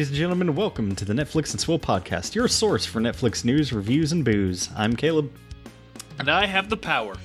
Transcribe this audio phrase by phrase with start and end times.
[0.00, 0.54] Ladies and gentlemen.
[0.54, 4.70] Welcome to the Netflix and Swill podcast, your source for Netflix news, reviews, and booze.
[4.74, 5.30] I'm Caleb,
[6.18, 7.16] And I have the power.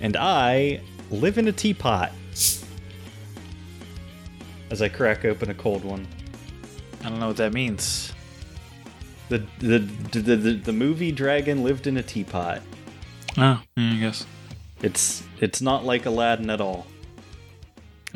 [0.00, 0.80] and I
[1.12, 2.10] live in a teapot.
[4.72, 6.08] As I crack open a cold one.
[7.04, 8.12] I don't know what that means.
[9.28, 9.78] The the
[10.10, 12.60] the the, the movie Dragon lived in a teapot.
[13.38, 14.26] Oh, I guess.
[14.82, 16.88] It's it's not like Aladdin at all.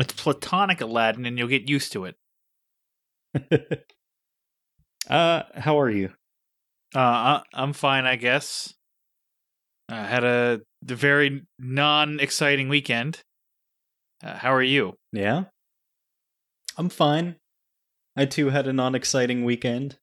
[0.00, 2.16] It's platonic Aladdin, and you'll get used to it.
[5.10, 6.10] uh, how are you?
[6.94, 8.74] Uh, I'm fine, I guess.
[9.88, 13.20] I had a very non-exciting weekend.
[14.22, 14.94] Uh, how are you?
[15.12, 15.44] Yeah,
[16.76, 17.36] I'm fine.
[18.16, 19.98] I too had a non-exciting weekend.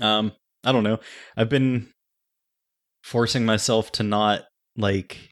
[0.00, 0.32] Um,
[0.64, 0.98] I don't know.
[1.36, 1.88] I've been
[3.02, 4.42] forcing myself to not
[4.76, 5.30] like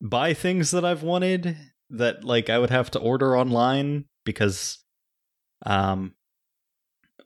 [0.00, 1.56] buy things that I've wanted
[1.90, 4.81] that like I would have to order online because
[5.64, 6.14] um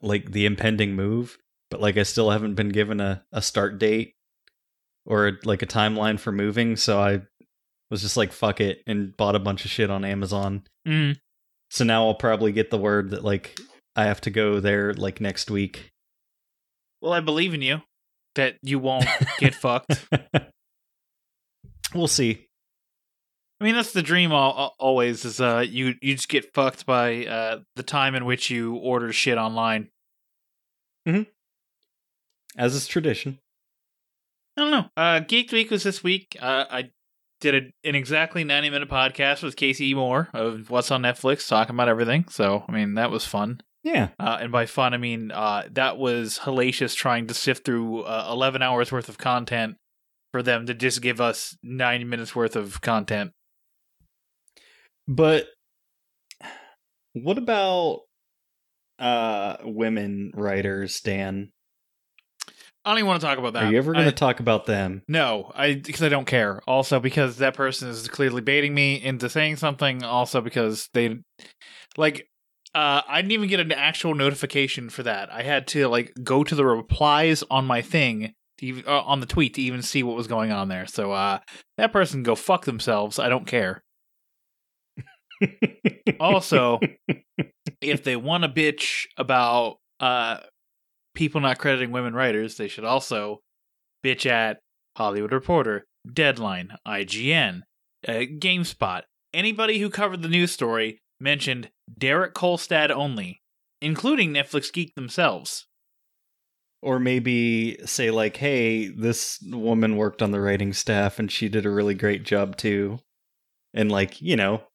[0.01, 1.37] like the impending move,
[1.69, 4.15] but like I still haven't been given a a start date
[5.05, 7.21] or like a timeline for moving, so I
[7.89, 10.63] was just like fuck it and bought a bunch of shit on Amazon.
[10.87, 11.17] Mm.
[11.69, 13.59] So now I'll probably get the word that like
[13.95, 15.91] I have to go there like next week.
[17.01, 17.81] Well, I believe in you
[18.35, 19.07] that you won't
[19.39, 20.05] get fucked.
[21.93, 22.46] we'll see.
[23.59, 24.31] I mean, that's the dream.
[24.31, 28.25] All, al- always is uh, you you just get fucked by uh the time in
[28.25, 29.89] which you order shit online.
[32.57, 33.39] As is tradition.
[34.57, 34.85] I don't know.
[34.97, 36.35] Uh, Geek Week was this week.
[36.39, 36.89] Uh, I
[37.39, 41.75] did a, an exactly 90 minute podcast with Casey Moore of What's on Netflix, talking
[41.75, 42.25] about everything.
[42.29, 43.61] So, I mean, that was fun.
[43.83, 44.09] Yeah.
[44.19, 48.27] Uh, and by fun, I mean uh, that was hellacious trying to sift through uh,
[48.31, 49.77] 11 hours worth of content
[50.33, 53.31] for them to just give us 90 minutes worth of content.
[55.07, 55.47] But
[57.13, 58.01] what about
[58.99, 61.51] uh women writers, Dan?
[62.83, 63.63] I don't even want to talk about that.
[63.65, 65.03] Are you ever going I- to talk about them?
[65.07, 66.61] No, I because I don't care.
[66.67, 70.03] Also because that person is clearly baiting me into saying something.
[70.03, 71.17] Also because they
[71.97, 72.27] like
[72.73, 75.31] uh I didn't even get an actual notification for that.
[75.31, 79.19] I had to like go to the replies on my thing to even, uh, on
[79.19, 80.87] the tweet to even see what was going on there.
[80.87, 81.39] So uh
[81.77, 83.19] that person go fuck themselves.
[83.19, 83.83] I don't care.
[86.19, 86.79] Also,
[87.81, 90.37] if they want to bitch about uh
[91.15, 93.39] people not crediting women writers, they should also
[94.05, 94.59] bitch at
[94.97, 97.61] Hollywood Reporter, Deadline, IGN,
[98.07, 99.01] uh, GameSpot.
[99.33, 103.41] Anybody who covered the news story mentioned Derek Kolstad only,
[103.81, 105.65] including Netflix Geek themselves.
[106.83, 111.65] or maybe say like, "Hey, this woman worked on the writing staff and she did
[111.65, 112.99] a really great job too."
[113.73, 114.66] And like, you know,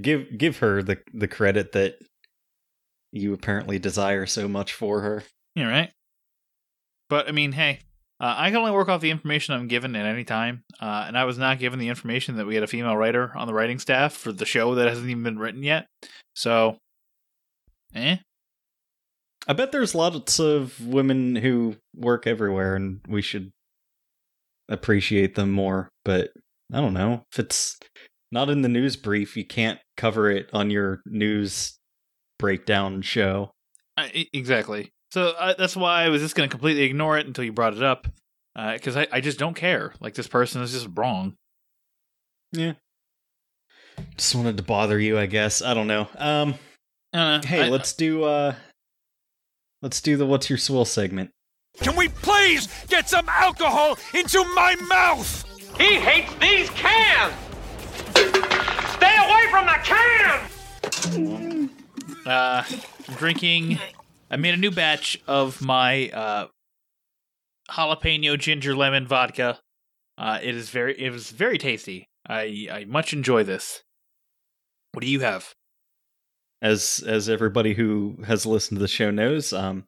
[0.00, 1.96] give give her the the credit that
[3.12, 5.24] you apparently desire so much for her.
[5.54, 5.90] Yeah, right.
[7.08, 7.80] But I mean, hey,
[8.20, 11.18] uh, I can only work off the information I'm given at any time, uh, and
[11.18, 13.78] I was not given the information that we had a female writer on the writing
[13.78, 15.86] staff for the show that hasn't even been written yet.
[16.34, 16.76] So,
[17.94, 18.16] eh.
[19.48, 23.50] I bet there's lots of women who work everywhere and we should
[24.68, 26.30] appreciate them more, but
[26.72, 27.24] I don't know.
[27.32, 27.78] If it's
[28.32, 31.78] not in the news brief, you can't cover it on your news
[32.38, 33.50] breakdown show.
[33.96, 34.92] Uh, exactly.
[35.10, 37.74] So uh, that's why I was just going to completely ignore it until you brought
[37.74, 38.06] it up,
[38.54, 39.92] because I, I just don't care.
[40.00, 41.34] Like this person is just wrong.
[42.52, 42.74] Yeah.
[44.16, 45.60] Just wanted to bother you, I guess.
[45.62, 46.08] I don't know.
[46.16, 46.54] Um
[47.12, 48.54] Uh, hey, I- let's do uh
[49.82, 51.30] let's do the what's your swill segment.
[51.82, 55.44] Can we please get some alcohol into my mouth?
[55.78, 57.34] He hates these cans!
[59.50, 61.70] Stay away from the can!
[62.26, 62.62] uh,
[63.08, 63.78] I'm drinking.
[64.30, 66.46] I made a new batch of my uh,
[67.70, 69.58] jalapeno ginger lemon vodka.
[70.16, 72.08] Uh, it is very, it was very tasty.
[72.28, 73.82] I I much enjoy this.
[74.92, 75.54] What do you have?
[76.62, 79.86] As as everybody who has listened to the show knows, um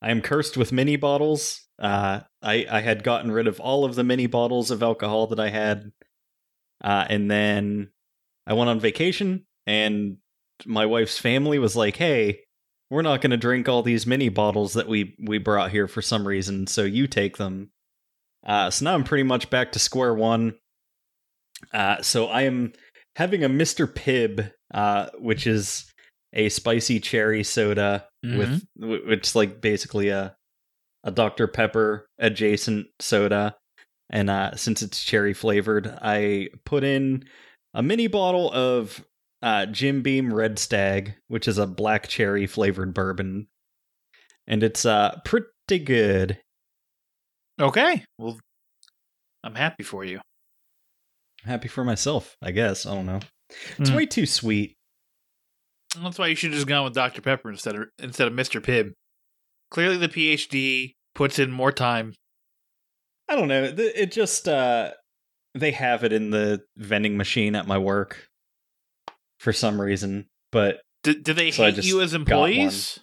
[0.00, 1.66] I am cursed with mini bottles.
[1.78, 5.40] Uh I I had gotten rid of all of the mini bottles of alcohol that
[5.40, 5.90] I had.
[6.82, 7.91] Uh and then
[8.46, 10.16] I went on vacation and
[10.66, 12.40] my wife's family was like, "Hey,
[12.90, 16.02] we're not going to drink all these mini bottles that we we brought here for
[16.02, 17.70] some reason, so you take them."
[18.46, 20.54] Uh, so now I'm pretty much back to square one.
[21.72, 22.72] Uh, so I am
[23.16, 23.86] having a Mr.
[23.86, 25.84] Pibb, uh, which is
[26.32, 28.06] a spicy cherry soda
[28.38, 30.34] with wh- which is like basically a
[31.04, 31.48] a Dr.
[31.48, 33.56] Pepper adjacent soda.
[34.10, 37.24] And uh, since it's cherry flavored, I put in
[37.74, 39.04] a mini bottle of
[39.42, 43.48] uh, Jim Beam Red Stag, which is a black cherry flavored bourbon,
[44.46, 46.38] and it's uh pretty good.
[47.60, 48.04] Okay.
[48.18, 48.38] Well,
[49.44, 50.20] I'm happy for you.
[51.44, 52.86] Happy for myself, I guess.
[52.86, 53.20] I don't know.
[53.78, 53.96] It's Mm.
[53.96, 54.76] way too sweet.
[56.00, 57.20] That's why you should have just gone with Dr.
[57.20, 58.60] Pepper instead of instead of Mr.
[58.62, 58.92] Pibb.
[59.70, 62.14] Clearly, the PhD puts in more time.
[63.28, 63.64] I don't know.
[63.64, 64.92] It just uh
[65.54, 68.28] they have it in the vending machine at my work
[69.38, 72.98] for some reason, but Do, do they So hate you as employees?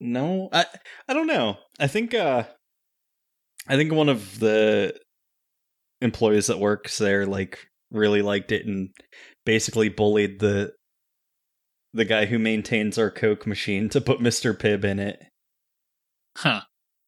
[0.00, 0.66] No, I
[1.08, 1.56] I don't know.
[1.80, 2.44] I think uh
[3.66, 4.94] I think one of the
[6.00, 8.90] employees that works there like really liked it and
[9.44, 10.72] basically bullied the
[11.94, 14.54] the guy who maintains our Coke machine to put Mr.
[14.54, 15.18] Pibb in it.
[16.36, 16.60] Huh.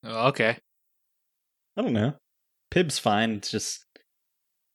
[0.03, 0.57] Oh, Okay.
[1.77, 2.15] I don't know.
[2.73, 3.33] Pibb's fine.
[3.33, 3.85] It's just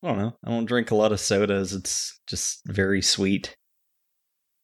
[0.03, 0.35] I don't know.
[0.45, 1.73] I don't drink a lot of sodas.
[1.73, 3.55] It's just very sweet.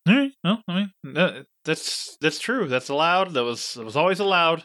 [0.08, 0.32] All right.
[0.44, 2.68] Well, I mean, that, that's that's true.
[2.68, 3.34] That's allowed.
[3.34, 4.64] That was that was always allowed.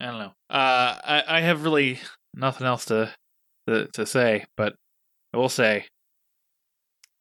[0.00, 0.32] I don't know.
[0.50, 2.00] Uh, I I have really
[2.34, 3.14] nothing else to
[3.68, 4.74] to, to say, but
[5.32, 5.86] I will say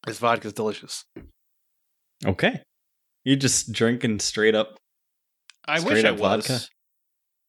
[0.05, 1.05] this vodka's delicious.
[2.25, 2.61] Okay.
[3.23, 4.77] You just drinking straight up.
[5.67, 6.47] I Straight wish I was.
[6.47, 6.65] vodka?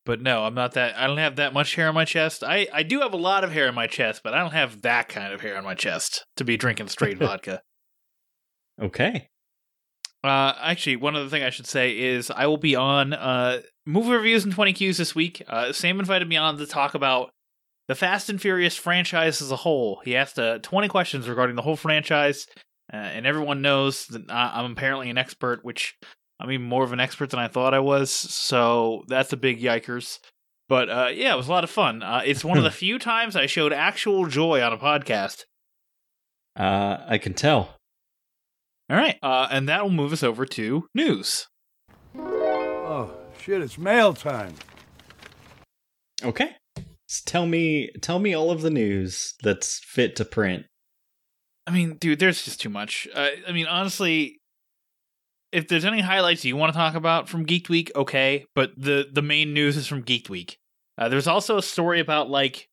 [0.07, 0.97] But no, I'm not that.
[0.97, 2.43] I don't have that much hair on my chest.
[2.45, 4.81] I, I do have a lot of hair on my chest, but I don't have
[4.83, 7.61] that kind of hair on my chest to be drinking straight vodka.
[8.81, 9.29] Okay.
[10.23, 14.11] Uh, actually, one other thing I should say is I will be on uh, movie
[14.11, 15.43] reviews and 20 Qs this week.
[15.49, 17.31] Uh, Sam invited me on to talk about
[17.89, 20.01] the Fast and Furious franchise as a whole.
[20.05, 22.47] He asked uh, 20 questions regarding the whole franchise,
[22.93, 25.95] uh, and everyone knows that I- I'm apparently an expert, which
[26.41, 28.11] I'm even more of an expert than I thought I was.
[28.11, 30.19] So that's a big yikers.
[30.69, 32.03] But uh, yeah, it was a lot of fun.
[32.03, 35.45] Uh, it's one of the few times I showed actual joy on a podcast.
[36.59, 37.75] Uh I can tell.
[38.89, 41.49] All right, uh, and that will move us over to news.
[42.17, 43.13] Oh,
[43.43, 44.55] shit, it's mail time.
[46.23, 46.55] Okay.
[47.11, 50.67] S- tell me tell me all of the news that's fit to print.
[51.67, 53.09] I mean, dude, there's just too much.
[53.13, 54.39] Uh, I mean, honestly,
[55.57, 58.45] if there's any highlights you want to talk about from Geek Week, okay.
[58.55, 60.59] But the the main news is from Geek Week.
[60.99, 62.69] Uh, there's also a story about like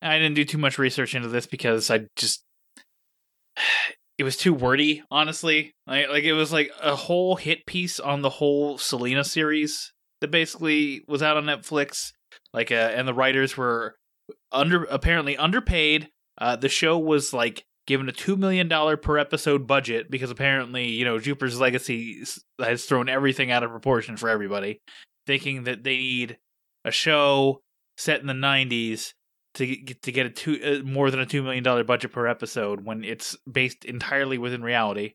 [0.00, 2.44] I didn't do too much research into this because I just
[4.18, 5.02] it was too wordy.
[5.10, 9.92] Honestly, like, like it was like a whole hit piece on the whole Selena series
[10.20, 12.12] that basically was out on Netflix.
[12.54, 13.96] Like, uh, and the writers were
[14.52, 19.66] under apparently underpaid uh, the show was like given a two million dollar per episode
[19.66, 22.22] budget because apparently, you know, Jupiter's Legacy
[22.60, 24.80] has thrown everything out of proportion for everybody,
[25.26, 26.38] thinking that they need
[26.84, 27.62] a show
[27.98, 29.12] set in the '90s
[29.54, 32.28] to get to get a two uh, more than a two million dollar budget per
[32.28, 35.14] episode when it's based entirely within reality.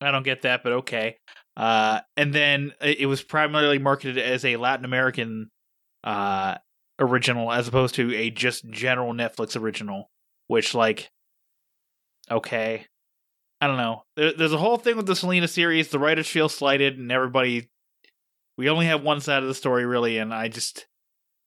[0.00, 1.18] I don't get that, but okay.
[1.58, 5.50] Uh, and then it was primarily marketed as a Latin American
[6.04, 6.54] uh,
[6.98, 10.10] original as opposed to a just general Netflix original,
[10.46, 11.10] which like
[12.30, 12.86] okay.
[13.60, 14.02] I don't know.
[14.16, 15.88] There, there's a whole thing with the Selena series.
[15.88, 17.70] The writers feel slighted, and everybody.
[18.58, 20.86] We only have one side of the story, really, and I just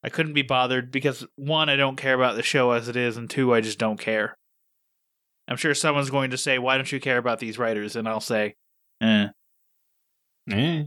[0.03, 3.17] I couldn't be bothered because one, I don't care about the show as it is,
[3.17, 4.37] and two, I just don't care.
[5.47, 8.19] I'm sure someone's going to say, "Why don't you care about these writers?" And I'll
[8.19, 8.55] say,
[9.01, 9.27] "Eh."
[10.51, 10.83] Eh.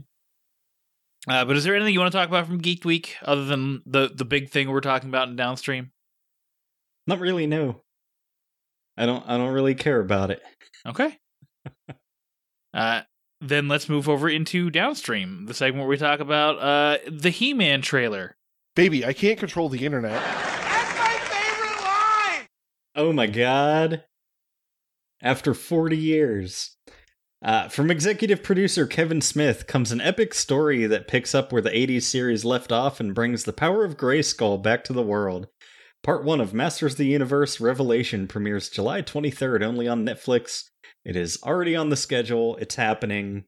[1.27, 3.81] Uh, but is there anything you want to talk about from Geek Week other than
[3.85, 5.91] the the big thing we're talking about in downstream?
[7.07, 7.82] Not really, no.
[8.97, 10.41] I don't I don't really care about it.
[10.85, 11.17] Okay.
[12.73, 13.01] uh,
[13.41, 17.81] then let's move over into downstream, the segment where we talk about uh, the He-Man
[17.81, 18.37] trailer.
[18.75, 20.13] Baby, I can't control the internet.
[20.13, 22.47] That's my favorite line!
[22.95, 24.03] Oh my god.
[25.21, 26.75] After 40 years.
[27.43, 31.69] Uh, from executive producer Kevin Smith comes an epic story that picks up where the
[31.69, 35.47] 80s series left off and brings the power of Grayskull back to the world.
[36.03, 40.65] Part 1 of Masters of the Universe Revelation premieres July 23rd only on Netflix.
[41.05, 42.57] It is already on the schedule.
[42.57, 43.45] It's happening.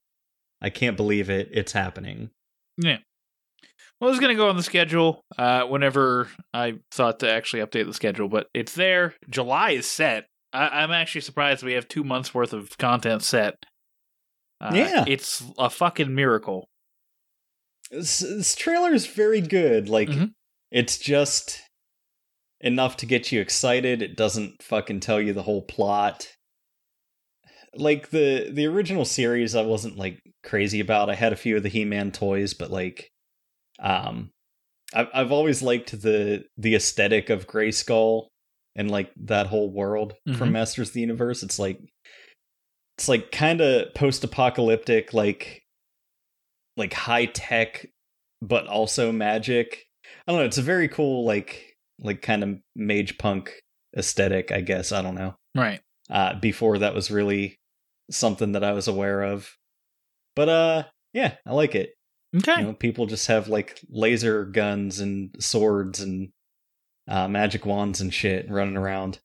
[0.61, 1.49] I can't believe it.
[1.51, 2.29] It's happening.
[2.77, 2.97] Yeah.
[3.99, 7.85] Well, it's going to go on the schedule uh, whenever I thought to actually update
[7.87, 9.15] the schedule, but it's there.
[9.29, 10.25] July is set.
[10.53, 13.55] I, I'm actually surprised we have two months worth of content set.
[14.61, 15.03] Uh, Yeah.
[15.07, 16.67] it's a fucking miracle.
[17.91, 19.89] This, this trailer is very good.
[19.89, 20.31] Like, Mhm.
[20.71, 21.61] it's just
[22.65, 24.01] enough to get you excited.
[24.01, 26.27] It doesn't fucking tell you the whole plot.
[27.75, 31.09] Like the the original series, I wasn't like crazy about.
[31.09, 33.09] I had a few of the He Man toys, but like,
[33.79, 34.31] um,
[34.93, 38.27] I've I've always liked the the aesthetic of Grayskull
[38.77, 40.53] and like that whole world from Mhm.
[40.53, 41.43] Masters of the Universe.
[41.43, 41.79] It's like
[42.97, 45.61] it's like kind of post apocalyptic, like
[46.77, 47.85] like high tech,
[48.41, 49.83] but also magic.
[50.25, 50.45] I don't know.
[50.45, 53.51] It's a very cool, like like kind of mage punk
[53.97, 54.51] aesthetic.
[54.51, 55.35] I guess I don't know.
[55.55, 55.81] Right.
[56.09, 57.57] Uh, before that was really
[58.11, 59.49] something that I was aware of,
[60.35, 60.83] but uh,
[61.13, 61.93] yeah, I like it.
[62.35, 62.59] Okay.
[62.59, 66.29] You know, people just have like laser guns and swords and
[67.07, 69.19] uh, magic wands and shit running around.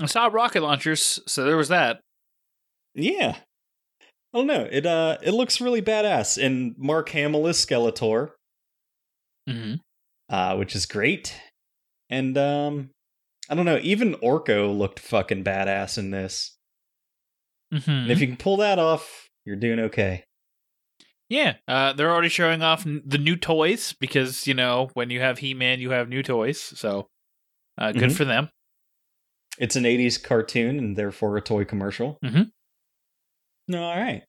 [0.00, 2.00] I saw rocket launchers, so there was that.
[2.94, 3.36] Yeah.
[4.34, 4.66] I don't know.
[4.70, 6.42] It uh it looks really badass.
[6.42, 8.30] And Mark Hamill is Skeletor,
[9.48, 9.74] Mm-hmm.
[10.28, 11.34] uh, which is great.
[12.10, 12.90] And um
[13.48, 16.56] I don't know, even Orko looked fucking badass in this.
[17.72, 17.90] Mm-hmm.
[17.90, 20.24] And if you can pull that off, you're doing okay.
[21.28, 25.20] Yeah, uh, they're already showing off n- the new toys because you know when you
[25.20, 26.60] have He Man, you have new toys.
[26.60, 27.08] So
[27.78, 28.16] uh, good Mhm.
[28.16, 28.50] for them.
[29.58, 32.18] It's an 80s cartoon and therefore a toy commercial.
[32.24, 32.42] Mm-hmm.
[33.68, 34.22] No, all right.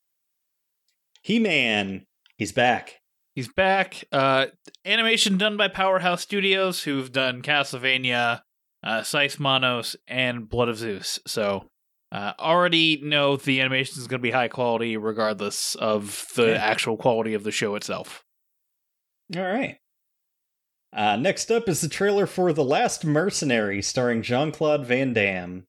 [1.22, 2.06] He-Man,
[2.38, 2.96] he's back.
[3.38, 4.02] He's back.
[4.10, 4.46] Uh,
[4.84, 8.40] animation done by Powerhouse Studios, who've done Castlevania,
[8.82, 11.20] uh, Seis Manos, and Blood of Zeus.
[11.24, 11.68] So
[12.10, 16.54] uh, already know the animation is going to be high quality, regardless of the Yeah.
[16.54, 18.24] actual quality of the show itself.
[19.36, 19.76] All right.
[20.92, 25.64] Uh, next up is the trailer for The Last Mercenary, starring Jean Claude Van Damme.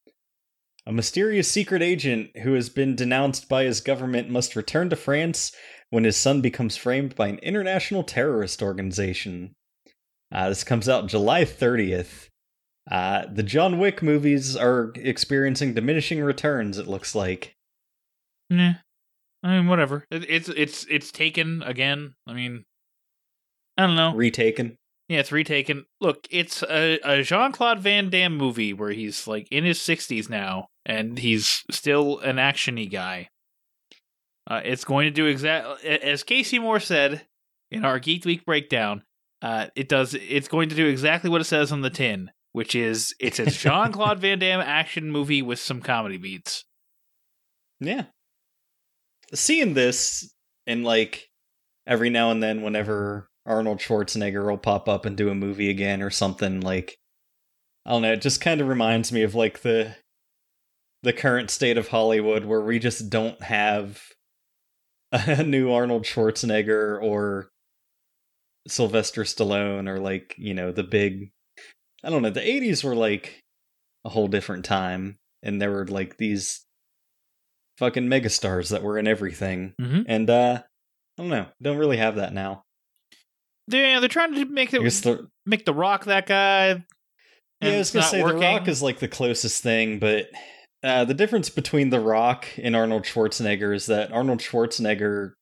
[0.88, 5.52] A mysterious secret agent who has been denounced by his government must return to France
[5.90, 9.54] when his son becomes framed by an international terrorist organization.
[10.32, 12.28] Uh, this comes out July 30th.
[12.90, 17.54] Uh, the John Wick movies are experiencing diminishing returns, it looks like.
[18.50, 18.74] Nah.
[19.44, 20.06] I mean, whatever.
[20.12, 22.16] It, it's it's it's taken again.
[22.28, 22.66] I mean,
[23.78, 24.14] I don't know.
[24.14, 24.76] Retaken.
[25.08, 25.86] Yeah, it's retaken.
[26.02, 30.30] Look, it's a, a Jean Claude Van Damme movie where he's like in his sixties
[30.30, 33.30] now, and he's still an actiony guy.
[34.50, 37.26] Uh, it's going to do exact as Casey Moore said
[37.70, 39.04] in our Geek Week breakdown.
[39.42, 40.16] Uh, it does.
[40.16, 43.46] It's going to do exactly what it says on the tin, which is it's a
[43.46, 46.66] Jean Claude Van Damme action movie with some comedy beats.
[47.80, 48.06] Yeah.
[49.34, 50.34] Seeing this
[50.66, 51.30] and like
[51.86, 56.02] every now and then whenever Arnold Schwarzenegger will pop up and do a movie again
[56.02, 56.98] or something like
[57.86, 59.96] I don't know, it just kind of reminds me of like the
[61.02, 64.02] the current state of Hollywood where we just don't have
[65.12, 67.50] a new Arnold Schwarzenegger or
[68.68, 71.32] Sylvester Stallone or like, you know, the big
[72.04, 73.42] I don't know, the 80s were like
[74.06, 76.66] a whole different time and there were like these
[77.78, 79.74] fucking megastars that were in everything.
[79.80, 80.06] Mhm.
[80.08, 80.62] And uh
[81.18, 82.64] I don't know, don't really have that now.
[83.68, 86.84] They're they're trying to make it the, make the Rock that guy.
[87.62, 88.40] yeah, I was gonna say working.
[88.40, 90.28] The Rock is like the closest thing, but
[90.84, 95.34] uh, the difference between The Rock and Arnold Schwarzenegger is that Arnold Schwarzenegger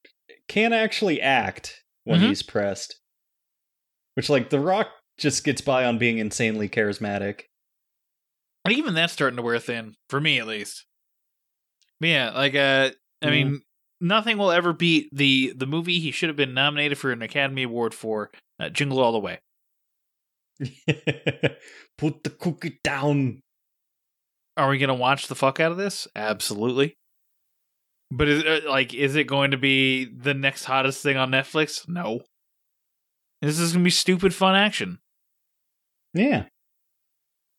[0.48, 2.28] can actually act when Mhm.
[2.28, 3.00] he's pressed,
[4.16, 7.42] which like The Rock just gets by on being insanely charismatic.
[8.66, 10.86] And even that's starting to wear thin for me, at least.
[12.00, 12.92] But yeah, like uh,
[13.22, 13.32] I Mhm.
[13.32, 13.62] mean,
[14.02, 17.64] nothing will ever beat the the movie he should have been nominated for an Academy
[17.64, 18.30] Award for,
[18.60, 19.40] uh, Jingle All the Way.
[21.98, 23.42] Put the cookie down.
[24.58, 26.08] Are we gonna watch the fuck out of this?
[26.16, 26.98] Absolutely.
[28.10, 31.88] But is uh, like, is it going to be the next hottest thing on Netflix?
[31.88, 32.22] No.
[33.42, 34.98] This is gonna be stupid fun action.
[36.16, 36.46] Yeah.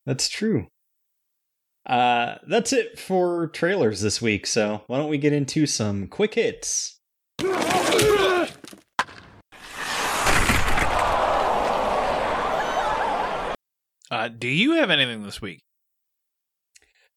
[0.06, 0.66] That's true.
[1.86, 6.34] Uh that's it for trailers this week, so why don't we get into some quick
[6.34, 6.98] hits?
[14.10, 15.60] Uh, do you have anything this week?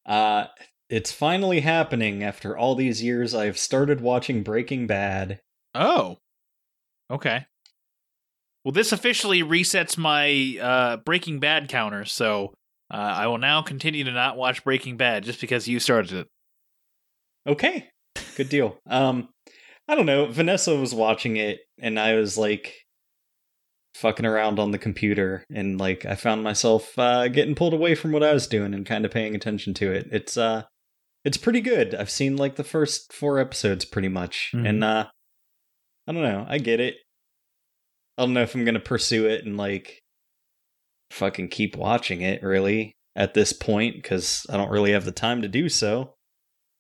[0.06, 0.46] Uh
[0.90, 5.40] it's finally happening after all these years I've started watching Breaking Bad.
[5.74, 6.18] Oh.
[7.10, 7.46] Okay.
[8.66, 12.54] Well, this officially resets my uh, Breaking Bad counter, so
[12.94, 16.28] uh, I will now continue to not watch Breaking Bad just because you started it.
[17.48, 17.90] Okay.
[18.36, 18.78] Good deal.
[18.88, 19.30] Um
[19.88, 22.81] I don't know, Vanessa was watching it and I was like
[23.96, 28.12] fucking around on the computer and like I found myself uh getting pulled away from
[28.12, 30.08] what I was doing and kind of paying attention to it.
[30.12, 30.64] It's uh
[31.26, 31.94] it's pretty good.
[31.94, 34.52] I've seen like the first 4 episodes pretty much.
[34.56, 34.68] Mhm.
[34.70, 35.08] And uh
[36.08, 36.96] I don't know, I get it.
[38.18, 40.00] I don't know if I'm going to pursue it and like
[41.12, 45.42] fucking keep watching it really at this point cuz I don't really have the time
[45.42, 46.14] to do so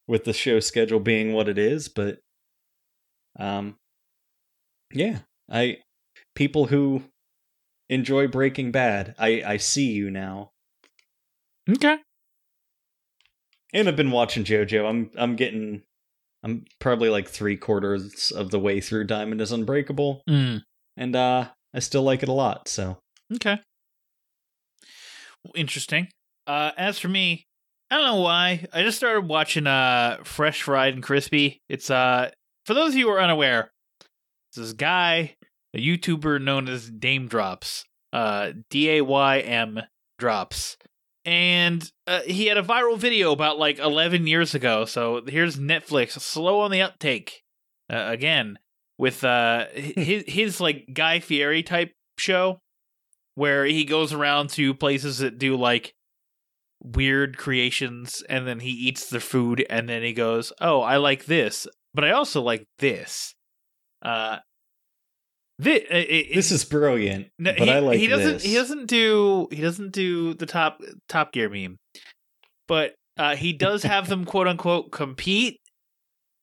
[0.07, 2.19] with the show schedule being what it is, but
[3.39, 3.77] um
[4.93, 5.77] yeah, I
[6.35, 7.03] people who
[7.89, 10.51] enjoy Breaking Bad, I I see you now.
[11.69, 11.97] Okay.
[13.73, 14.87] And I've been watching JoJo.
[14.89, 15.83] I'm I'm getting
[16.43, 20.63] I'm probably like 3 quarters of the way through Diamond is Unbreakable Mm.
[20.97, 22.97] and uh I still like it a lot, so
[23.33, 23.59] Okay.
[25.55, 26.09] Interesting.
[26.45, 27.45] Uh, as for me,
[27.89, 28.65] I don't know why.
[28.73, 31.59] I just started watching uh Fresh Fried and Crispy.
[31.69, 32.31] It's uh
[32.65, 33.71] for those of you who are unaware,
[34.55, 35.35] this guy,
[35.73, 37.85] a YouTuber known as Daym Drops.
[38.13, 39.81] Uh D A Y M
[40.19, 40.77] Drops.
[41.23, 44.85] And uh, he had a viral video about like 11 years ago.
[44.85, 47.43] So here's Netflix, slow on the uptake.
[47.91, 48.57] Uh, again,
[48.97, 52.59] with uh his his like Guy Fieri type show
[53.35, 55.95] where he goes around to places that do like
[56.83, 61.25] weird creations and then he eats the food and then he goes, "Oh, I like
[61.25, 63.33] this, but I also like this."
[64.01, 64.37] Uh
[65.61, 67.27] thi- uh, it- this is brilliant.
[67.39, 68.43] no, but he, I like he doesn't this.
[68.43, 71.77] he doesn't do he doesn't do the top top gear meme.
[72.67, 75.57] But uh he does have them quote unquote compete.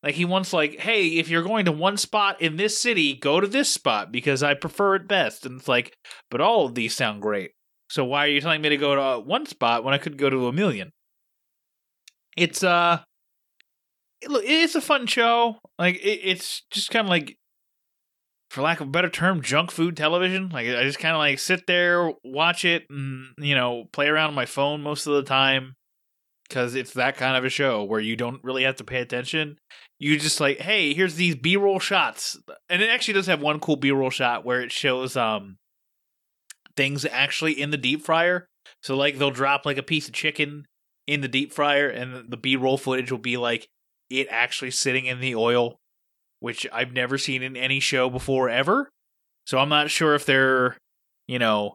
[0.03, 3.41] Like he wants like, hey, if you're going to one spot in this city, go
[3.41, 5.45] to this spot because I prefer it best.
[5.45, 5.93] And it's like,
[6.31, 7.51] but all of these sound great.
[7.91, 10.31] So why are you telling me to go to one spot when I could go
[10.31, 10.93] to a million?
[12.37, 13.01] It's uh
[14.29, 15.57] look, it's a fun show.
[15.79, 17.37] Like it, it's just kind of like
[18.51, 20.49] for lack of a better term, junk food television.
[20.49, 24.29] Like I just kind of like sit there, watch it, and you know, play around
[24.29, 25.77] on my phone most of the time
[26.49, 29.59] because it's that kind of a show where you don't really have to pay attention.
[29.99, 32.39] You just like, hey, here's these B-roll shots,
[32.71, 35.59] and it actually does have one cool B-roll shot where it shows um
[36.77, 38.47] things actually in the deep fryer.
[38.83, 40.65] So like they'll drop like a piece of chicken
[41.07, 43.69] in the deep fryer, and the B-roll footage will be like
[44.09, 45.81] it actually sitting in the oil
[46.41, 48.91] which I've never seen in any show before ever.
[49.47, 50.77] So I'm not sure if they're,
[51.27, 51.75] you know,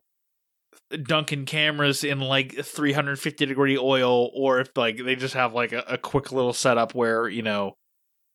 [1.03, 5.83] dunking cameras in like 350 degree oil or if like they just have like a,
[5.87, 7.73] a quick little setup where, you know,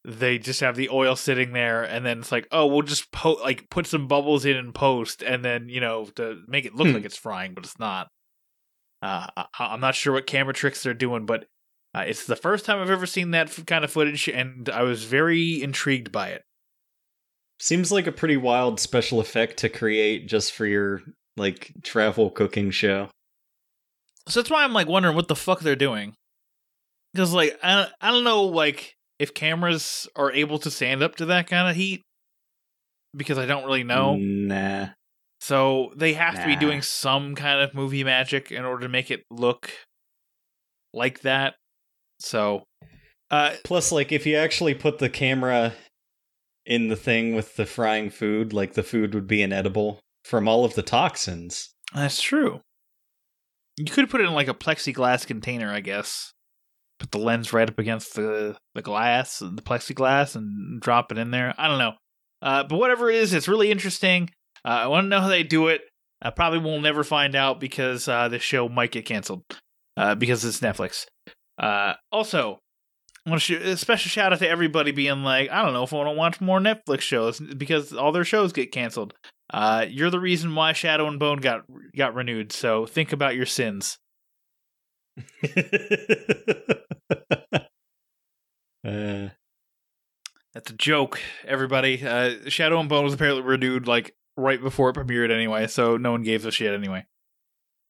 [0.05, 3.38] they just have the oil sitting there and then it's like, oh, we'll just po-
[3.43, 6.88] like put some bubbles in and post and then, you know, to make it look
[6.88, 6.95] Hmm.
[6.95, 8.09] like it's frying, but it's not.
[9.03, 11.47] Uh, I- I'm not sure what camera tricks they're doing, but
[11.94, 14.83] uh, it's the first time I've ever seen that f- kind of footage, and I
[14.83, 16.42] was very intrigued by it.
[17.61, 21.03] Seems like a pretty wild special effect to create just for your
[21.37, 23.09] like travel cooking show.
[24.29, 26.14] So that's why I'm like wondering what the fuck they're doing.
[27.14, 31.16] Because like I don't- I don't know like if cameras are able to stand up
[31.16, 32.03] to that kind of heat.
[33.16, 34.16] Because I don't really know.
[34.16, 34.88] Nah.
[35.40, 39.11] So they have to be doing some kind of movie magic in order to make
[39.11, 39.72] it look
[40.92, 41.55] like that.
[42.21, 42.65] So,
[43.31, 45.75] uh, Plus, like, if you actually put the camera
[46.67, 50.65] in the thing with the frying food, like, the food would be inedible from all
[50.65, 51.71] of the toxins.
[51.95, 52.61] that's true.
[53.79, 56.33] You could put it in like a plexiglass container, I guess.
[56.99, 61.31] Put the lens right up against the the glass, the plexiglass, and drop it in
[61.31, 61.55] there.
[61.57, 61.93] I don't know.
[62.43, 64.31] Uh, but whatever it is, it's really interesting.
[64.65, 65.83] Uh, I want to know how they do it.
[66.21, 69.45] I probably will never find out because uh, the show might get canceled
[69.97, 71.07] uh, because it's Netflix.
[71.59, 72.61] Uh, also,
[73.27, 75.83] I want to sh- a special shout out to everybody being like, I don't know
[75.83, 79.14] if I want to watch more Netflix shows because all their shows get canceled.
[79.53, 81.62] Uh, you're the reason why Shadow and Bone got
[81.97, 82.53] got renewed.
[82.53, 83.99] So think about your sins.
[88.87, 89.29] uh,
[90.55, 92.05] That's a joke, everybody.
[92.07, 96.12] Uh, Shadow and Bone was apparently renewed like right before it premiered anyway, so no
[96.12, 97.05] one gave a shit anyway.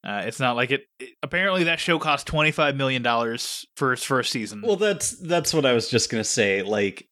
[0.08, 3.92] Uh, it's not like it, it- Apparently, that show cost twenty five million dollars for
[3.92, 4.62] its first season.
[4.62, 6.62] well, that's that's what I was just gonna say.
[6.62, 7.06] Like,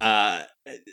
[0.00, 0.42] uh,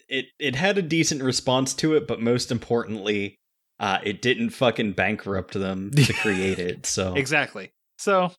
[0.09, 3.35] it it had a decent response to it, but most importantly,
[3.79, 6.85] uh, it didn't fucking bankrupt them to create it.
[6.85, 7.71] So exactly.
[7.97, 8.31] So,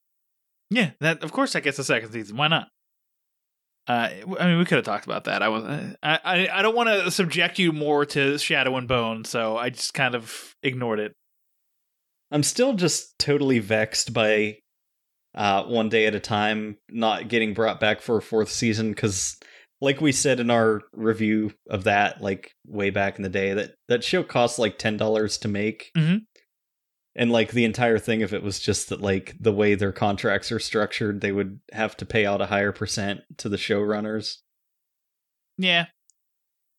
[0.71, 2.37] yeah, that of course that gets a second season.
[2.37, 2.69] Why not?
[3.88, 5.43] Uh, I mean, we could have talked about that.
[5.43, 9.25] I was, I, I, I don't want to subject you more to Shadow and Bone,
[9.25, 11.14] so I just kind of ignored it.
[12.31, 14.59] I'm still just totally vexed by
[15.35, 19.38] uh, one day at a time not getting brought back for a fourth season because
[19.81, 23.75] like we said in our review of that, like way back in the day, that
[23.88, 25.91] that show costs like ten dollars to make.
[25.97, 26.23] Mhm.
[27.14, 30.53] And like the entire thing, if it was just that, like the way their contracts
[30.53, 34.37] are structured, they would have to pay out a higher percent to the showrunners.
[35.57, 35.87] Yeah.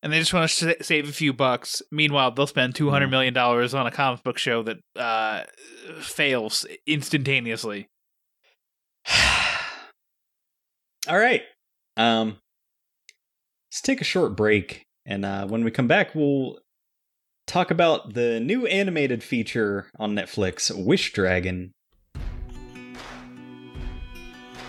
[0.02, 1.82] And they just want to sa- save a few bucks.
[1.92, 3.10] Meanwhile, they'll spend two hundred Mm.
[3.10, 5.42] million dollars on a comic book show that uh,
[6.00, 7.86] fails instantaneously.
[11.08, 11.42] All right.
[11.96, 12.38] Um
[13.70, 16.58] let's take a short break and uh when we come back we'll
[17.46, 21.72] talk about the new animated feature on Netflix, Wish Dragon.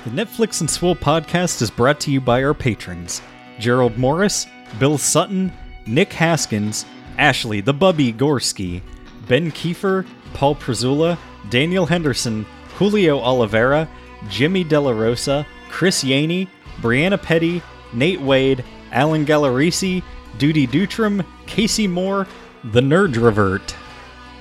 [0.04, 3.22] The Netflix and Swill podcast is brought to you by our patrons
[3.60, 4.48] Gerald Morris,
[4.80, 5.52] Bill Sutton,
[5.86, 6.86] Nick Haskins,
[7.18, 8.82] Ashley the Bubby Gorski,
[9.28, 11.18] Ben Kiefer, Paul Prezula,
[11.50, 13.88] Daniel Henderson, Julio Oliveira,
[14.30, 16.48] Jimmy Della Rosa, Chris Yaney,
[16.82, 17.62] Brianna Petty,
[17.94, 20.04] Nate Wade, Alan Gallerisi,
[20.38, 22.28] Duty Dutram, Casey Moore,
[22.66, 23.76] The Nerd Revert,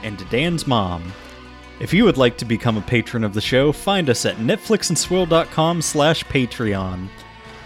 [0.02, 1.12] and Dan's mom.
[1.80, 5.82] If you would like to become a patron of the show, find us at netflixandswill.com
[5.82, 7.08] slash Patreon.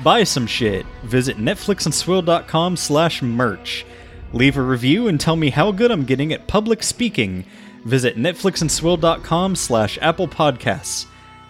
[0.02, 0.84] Buy some shit.
[1.04, 3.86] Visit netflixandswill.com slash merch.
[4.32, 7.44] Leave a review and tell me how good I'm getting at public speaking.
[7.84, 11.06] Visit netflixandswill.com slash Apple Podcasts.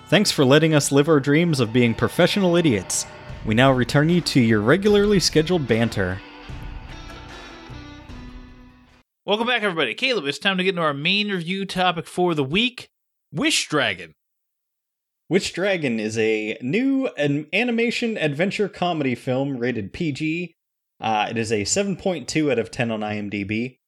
[0.09, 3.07] Thanks for letting us live our dreams of being professional idiots.
[3.47, 6.21] We now return you to your regularly scheduled banter.
[9.27, 9.95] Welcome back, everybody.
[9.95, 12.89] Caleb, it's time to get into our main review topic for the week
[13.33, 14.13] Wish Dragon.
[15.29, 20.55] Wish Dragon is a new an animation adventure comedy film rated PG.
[21.01, 23.79] Uh, it is a 7.2 out of 10 on IMDb.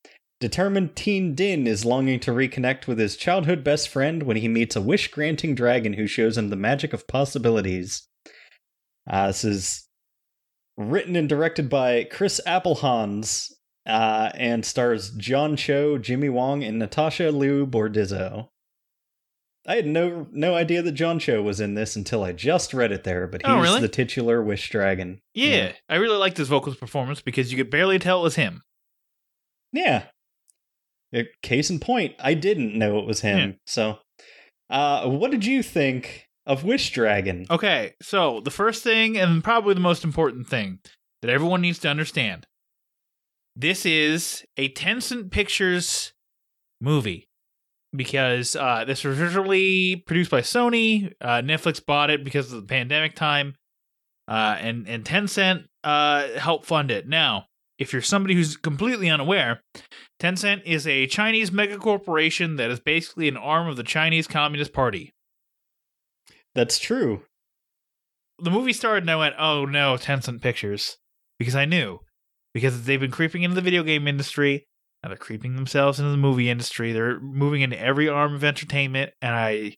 [0.41, 4.77] Determined teen Din is longing to reconnect with his childhood best friend when he meets
[4.77, 8.07] a wish granting dragon who shows him the magic of possibilities.
[9.09, 9.89] Uh, this is
[10.77, 13.53] written and directed by Chris Applehans
[13.87, 18.49] uh, and stars John Cho, Jimmy Wong, and Natasha Liu Bordizzo.
[19.67, 22.93] I had no no idea that John Cho was in this until I just read
[22.93, 23.81] it there, but he's Oh, really?
[23.81, 25.21] the titular Wish Dragon.
[25.35, 28.63] Yeah, I really liked his vocals performance because you could barely tell it was him.
[29.73, 30.05] Yeah.
[31.15, 33.39] Uh, Case in point, I didn't know it was him.
[33.51, 33.55] Yeah.
[33.67, 33.99] So,
[34.71, 37.47] uh, what did you think of Wish Dragon?
[37.51, 40.79] Okay, so the first thing, and probably the most important thing
[41.23, 42.47] that everyone needs to understand
[43.57, 46.13] this is a Tencent Pictures
[46.81, 47.27] movie
[47.97, 51.13] because uh, this was originally produced by Sony.
[51.21, 53.55] Uh, Netflix bought it because of the pandemic time,
[54.29, 57.09] uh, and and Tencent uh, helped fund it.
[57.09, 57.47] Now,
[57.79, 59.61] if you're somebody who's completely unaware,
[60.21, 64.73] Tencent is a Chinese mega corporation that is basically an arm of the Chinese Communist
[64.73, 65.13] Party.
[66.55, 67.23] That's true.
[68.39, 70.97] the movie started and I went, oh no, Tencent Pictures.
[71.39, 72.01] Because I knew.
[72.55, 74.67] Because they've been creeping into the video game industry.
[75.07, 76.91] Now they're creeping themselves into the movie industry.
[76.91, 79.13] They're moving into every arm of entertainment.
[79.23, 79.77] And I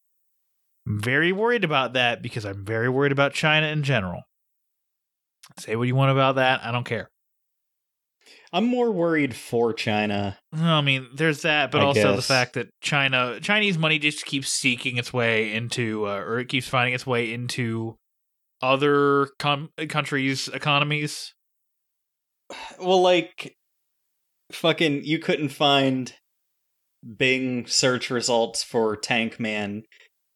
[0.86, 4.22] am very worried about that because I'm very worried about China in general.
[5.58, 6.64] Say what you want about that.
[6.64, 7.10] I don't care.
[8.54, 10.38] I'm more worried for China.
[10.50, 14.48] I mean, there's that, but I also the fact that China, Chinese money just keeps
[14.48, 17.98] seeking its way into, uh, or it keeps finding its way into
[18.62, 21.34] other com- countries' economies.
[22.80, 23.57] Well, like,
[24.52, 26.14] fucking, you couldn't find
[27.16, 29.84] Bing search results for Tank Man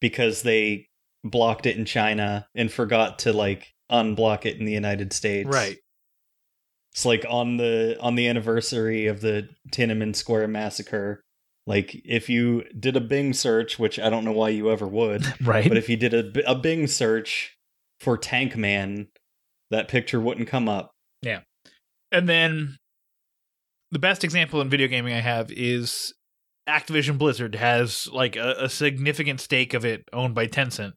[0.00, 0.86] because they
[1.24, 5.48] blocked it in China and forgot to like unblock it in the United States.
[5.48, 5.78] Right.
[6.92, 11.22] It's like on the on the anniversary of the Tiananmen Square massacre.
[11.66, 15.24] Like if you did a Bing search, which I don't know why you ever would,
[15.40, 15.66] Right.
[15.68, 17.56] but if you did a, a Bing search
[18.00, 19.08] for Tank Man,
[19.70, 20.90] that picture wouldn't come up.
[21.22, 21.40] Yeah.
[22.10, 22.76] And then
[23.92, 26.12] the best example in video gaming I have is
[26.68, 30.94] Activision Blizzard has like a, a significant stake of it owned by Tencent.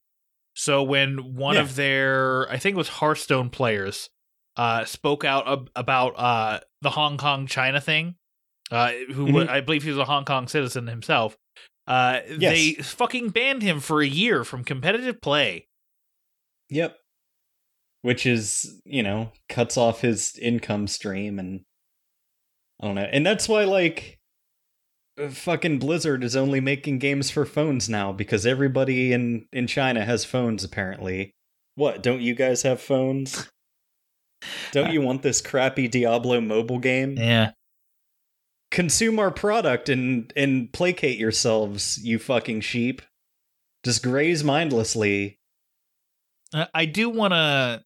[0.56, 1.62] So when one Yeah.
[1.62, 4.10] of their, I think it was Hearthstone players,
[4.56, 8.16] uh, spoke out ab- about uh, the Hong Kong China thing,
[8.72, 9.50] uh, who Mhm.
[9.50, 11.36] I believe he was a Hong Kong citizen himself,
[11.88, 12.40] uh, Yes.
[12.40, 15.68] they fucking banned him for a year from competitive play.
[16.70, 16.98] Yep.
[18.02, 21.66] Which is, you know, cuts off his income stream and
[22.82, 23.10] I don't know.
[23.10, 24.20] And that's why like
[25.30, 30.26] fucking Blizzard is only making games for phones now because everybody in in China has
[30.26, 31.34] phones apparently.
[31.76, 33.50] What, don't you guys have phones?
[34.72, 37.16] Don't you want this crappy Diablo mobile game?
[37.18, 37.52] Yeah.
[38.72, 43.02] Consume our product and and placate yourselves, you fucking sheep.
[43.84, 45.40] Just graze mindlessly.
[46.74, 47.84] I do want to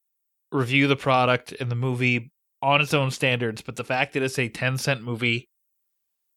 [0.52, 4.38] review the product and the movie on its own standards, but the fact that it's
[4.38, 5.46] a Tencent movie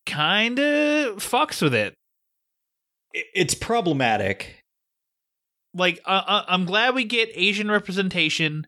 [0.07, 1.95] kind of fucks with it.
[3.13, 4.61] It's problematic.
[5.75, 8.67] Like, uh, uh, I'm glad we get Asian representation.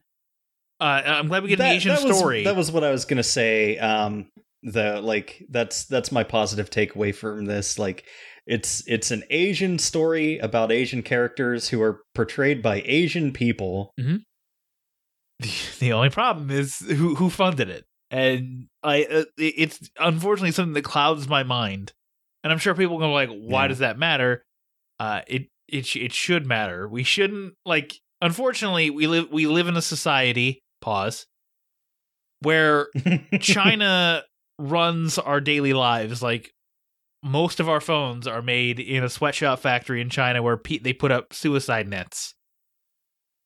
[0.80, 2.44] Uh, I'm glad we get an Asian that was, story.
[2.44, 3.78] That was what I was gonna say.
[3.78, 4.26] Um,
[4.62, 7.78] the like that's that's my positive takeaway from this.
[7.78, 8.04] Like,
[8.46, 13.92] it's it's an Asian story about Asian characters who are portrayed by Asian people.
[15.80, 20.84] the only problem is who who funded it, and I uh, it's unfortunately something that
[20.84, 21.92] clouds my mind.
[22.42, 23.68] And I'm sure people are be like, why Yeah.
[23.68, 24.44] does that matter?
[25.00, 26.88] Uh, it it it should matter.
[26.88, 27.94] We shouldn't like.
[28.20, 30.62] Unfortunately, we live we live in a society.
[30.80, 31.26] Pause.
[32.40, 32.88] Where
[33.40, 34.22] China
[34.58, 36.22] runs our daily lives.
[36.22, 36.52] Like
[37.22, 40.92] most of our phones are made in a sweatshop factory in China, where pe- they
[40.92, 42.34] put up suicide nets.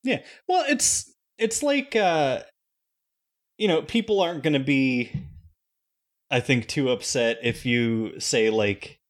[0.02, 0.22] Yeah.
[0.48, 2.40] Well, it's it's like uh
[3.56, 5.12] you know, people aren't going to be
[6.30, 9.00] I think too upset if you say like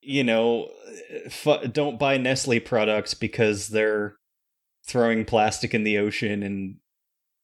[0.00, 0.68] you know,
[1.30, 4.16] fu- don't buy Nestle products because they're
[4.86, 6.76] throwing plastic in the ocean and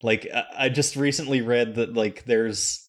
[0.03, 2.87] like I- I just recently read that like there's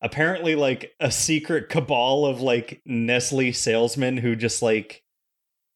[0.00, 5.02] apparently like a secret cabal of like Nestle salesmen who just like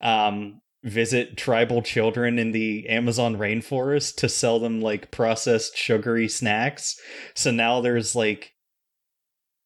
[0.01, 6.97] um visit tribal children in the Amazon rainforest to sell them like processed sugary snacks.
[7.35, 8.53] So now there's like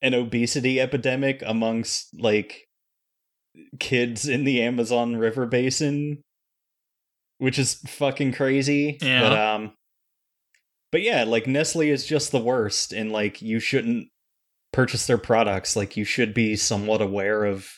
[0.01, 2.63] an obesity epidemic amongst like
[3.79, 6.23] kids in the Amazon River basin,
[7.39, 8.99] which is fucking crazy.
[9.03, 9.21] Yeah.
[9.21, 9.73] But um
[10.91, 14.09] but yeah, like Nestle is just the worst and like you shouldn't
[14.73, 15.77] purchase their products.
[15.77, 17.69] Like you should be somewhat aware of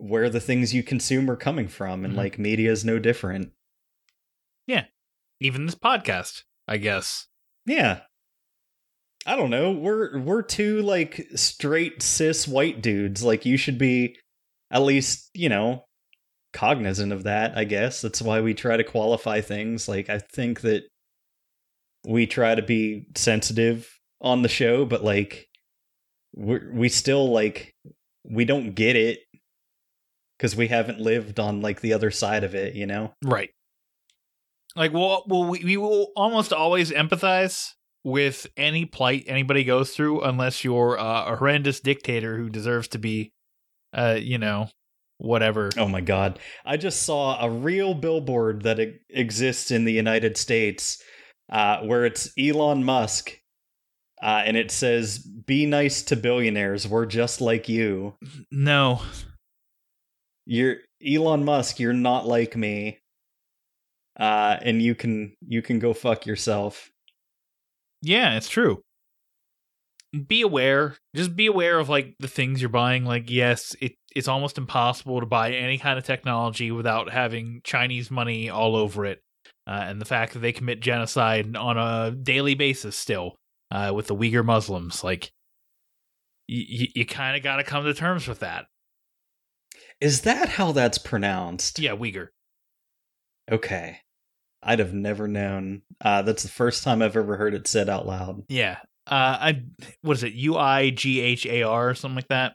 [0.00, 2.16] where the things you consume are coming from and Mhm.
[2.16, 3.52] like media is no different.
[4.66, 4.86] Yeah.
[5.40, 7.26] Even this podcast, I guess.
[7.66, 8.02] Yeah.
[9.26, 9.70] I don't know.
[9.72, 13.22] We're we're two like straight cis white dudes.
[13.22, 14.16] Like you should be
[14.70, 15.84] at least, you know,
[16.52, 18.00] cognizant of that, I guess.
[18.00, 19.88] That's why we try to qualify things.
[19.88, 20.84] Like I think that
[22.06, 23.90] we try to be sensitive
[24.22, 25.46] on the show, but like
[26.34, 27.74] we we still like
[28.24, 29.18] we don't get it
[30.40, 33.14] cuz we haven't lived on like the other side of it, you know?
[33.22, 33.50] Right.
[34.76, 37.72] Like, well, well, we, we will almost always empathize
[38.04, 42.98] with any plight anybody goes through, unless you're uh, a horrendous dictator who deserves to
[42.98, 43.32] be,
[43.92, 44.68] uh, you know,
[45.18, 45.70] whatever.
[45.76, 46.38] Oh my god.
[46.64, 51.02] I just saw a real billboard that e- exists in the United States
[51.52, 53.32] uh, where it's Elon Musk
[54.22, 56.86] uh, and it says, Be nice to billionaires.
[56.86, 58.14] We're just like you.
[58.50, 59.02] No,
[60.50, 61.78] You're Elon Musk.
[61.78, 62.98] You're not like me.
[64.18, 66.90] Uh, and you can you can go fuck yourself.
[68.02, 68.82] yeah, it's true.
[70.26, 70.96] Be aware.
[71.14, 73.04] Just be aware of like the things you're buying.
[73.04, 78.10] Like, yes, it it's almost impossible to buy any kind of technology without having Chinese
[78.10, 79.20] money all over it,
[79.68, 83.36] uh, and the fact that they commit genocide on a daily basis still
[83.70, 85.04] uh, with the Uyghur Muslims.
[85.04, 85.30] Like,
[86.48, 88.66] you you kind of got to come to terms with that.
[90.00, 91.78] Is that how that's pronounced?
[91.78, 92.28] Yeah, Uyghur.
[93.50, 93.98] Okay.
[94.62, 95.82] I'd have never known.
[96.00, 98.44] Uh, that's the first time I've ever heard it said out loud.
[98.48, 98.78] Yeah.
[99.06, 99.62] Uh, I
[100.02, 100.34] what is it?
[100.34, 102.54] U I G H A R or something like that.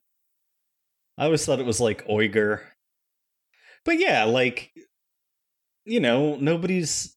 [1.18, 2.62] I always thought it was like Uyghur.
[3.84, 4.72] But yeah, like
[5.86, 7.16] you know, nobody's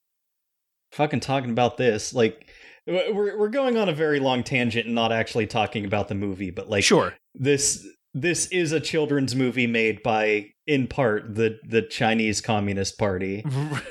[0.91, 2.13] fucking talking about this.
[2.13, 2.49] Like
[2.87, 6.51] we're we're going on a very long tangent and not actually talking about the movie,
[6.51, 7.15] but like sure.
[7.35, 13.43] this this is a children's movie made by in part the the Chinese Communist Party.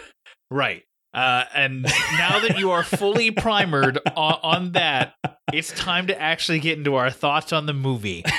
[0.51, 0.83] right.
[1.15, 5.15] Uh, and now that you are fully primered on, on that,
[5.53, 8.25] it's time to actually get into our thoughts on the movie.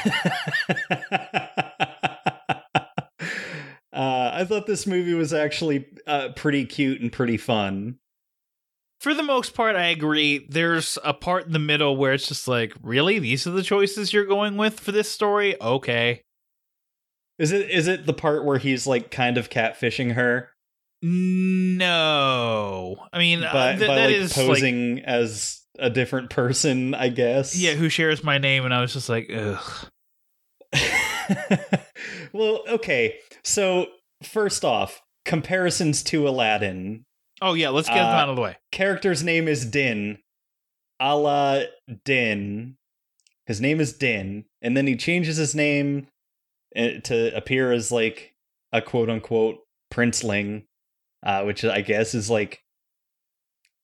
[3.92, 7.98] Uh, I thought this movie was actually uh, pretty cute and pretty fun.
[9.00, 10.46] For the most part, I agree.
[10.50, 13.18] There's a part in the middle where it's just like, really?
[13.18, 15.60] These are the choices you're going with for this story?
[15.62, 16.22] Okay.
[17.38, 20.50] Is it is it the part where he's like kind of catfishing her,
[21.02, 22.98] No.
[23.14, 26.94] I mean, uh, by, th- by that like is like, posing as a different person?
[26.94, 27.56] I guess.
[27.58, 28.66] yeah, who shares my name?
[28.66, 29.88] And I was just like, ugh.
[32.34, 33.16] well, okay.
[33.46, 33.88] So
[34.24, 37.06] first off, comparisons to Aladdin.
[37.42, 38.58] Oh, yeah, let's get them Uh, out of the way.
[38.72, 40.20] Character's name is Din.
[41.00, 41.66] Allah
[42.04, 42.76] Din.
[43.46, 46.08] His name is Din, and then he changes his name
[46.76, 48.36] uh, to appear as like
[48.72, 49.60] a quote unquote
[49.92, 50.66] princeling,
[51.26, 52.62] uh, which I guess is like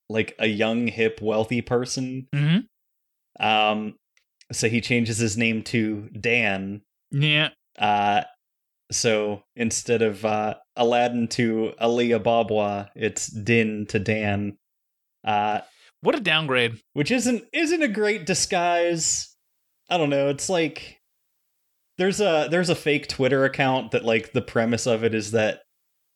[0.10, 2.28] like a young, hip, wealthy person.
[2.36, 3.44] Mm-hmm.
[3.46, 3.96] Um,
[4.52, 6.82] so he changes his name to Dan.
[7.12, 7.50] Yeah.
[7.80, 8.24] Uh,
[8.92, 14.58] so instead of uh, Aladdin to Alibaba, it's Din to Dan.
[15.24, 15.62] Uh,
[16.02, 16.80] What a downgrade.
[16.94, 19.36] which isn't isn't a great disguise.
[19.90, 20.30] I don't know.
[20.30, 21.00] It's like
[21.98, 25.62] there's a there's a fake Twitter account that like the premise of it is that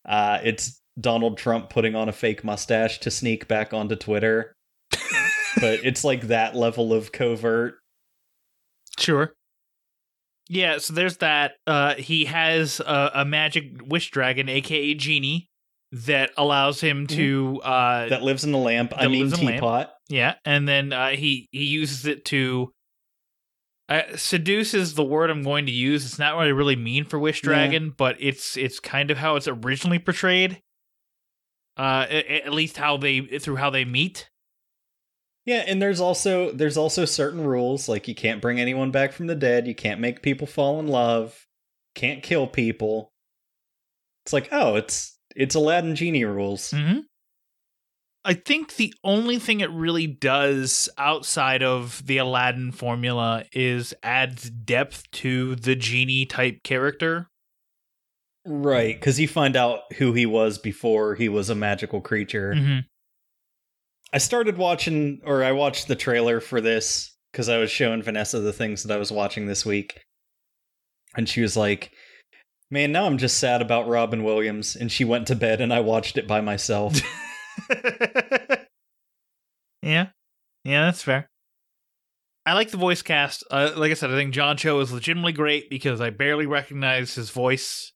[0.08, 4.54] uh, it's Donald Trump putting on a fake mustache to sneak back onto Twitter.
[5.60, 7.74] but it's like that level of covert.
[8.98, 9.32] Sure.
[10.52, 11.52] Yeah, so there's that.
[11.64, 15.48] Uh, he has a, a magic wish dragon, aka genie,
[15.92, 17.60] that allows him to.
[17.62, 18.92] Uh, That lives in the lamp.
[18.96, 19.40] I mean lamp.
[19.40, 19.90] teapot.
[20.08, 22.72] yeah, and then uh, he he uses it to.
[23.88, 26.04] Uh, seduce is the word I'm going to use.
[26.04, 27.48] It's not what I really mean for Wish Yeah.
[27.50, 30.60] Dragon, but it's it's kind of how it's originally portrayed.
[31.76, 34.29] Uh, a- at least how they through how they meet.
[35.46, 39.26] Yeah, and there's also there's also certain rules like you can't bring anyone back from
[39.26, 41.46] the dead, you can't make people fall in love,
[41.94, 43.12] can't kill people.
[44.24, 46.70] It's like, oh, it's it's Aladdin genie rules.
[46.70, 47.00] Mm-hmm.
[48.22, 54.50] I think the only thing it really does outside of the Aladdin formula is adds
[54.50, 57.30] depth to the genie type character.
[58.46, 62.54] Right, because you find out who he was before he was a magical creature.
[62.54, 62.78] Mm-hmm.
[64.12, 68.40] I started watching, or I watched the trailer for this because I was showing Vanessa
[68.40, 70.00] the things that I was watching this week.
[71.16, 71.92] And she was like,
[72.72, 74.76] Man, now I'm just sad about Robin Williams.
[74.76, 77.00] And she went to bed and I watched it by myself.
[79.82, 80.06] yeah,
[80.62, 81.28] yeah, that's fair.
[82.46, 83.44] I like the voice cast.
[83.50, 87.14] Uh, like I said, I think John Cho is legitimately great because I barely recognize
[87.14, 87.92] his voice.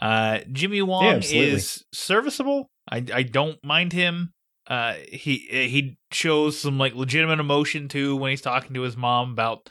[0.00, 1.50] Uh, Jimmy Wong absolutely.
[1.50, 2.70] is serviceable.
[2.90, 4.32] I I don't mind him.
[4.68, 9.32] Uh, he he shows some like legitimate emotion too when he's talking to his mom
[9.32, 9.70] about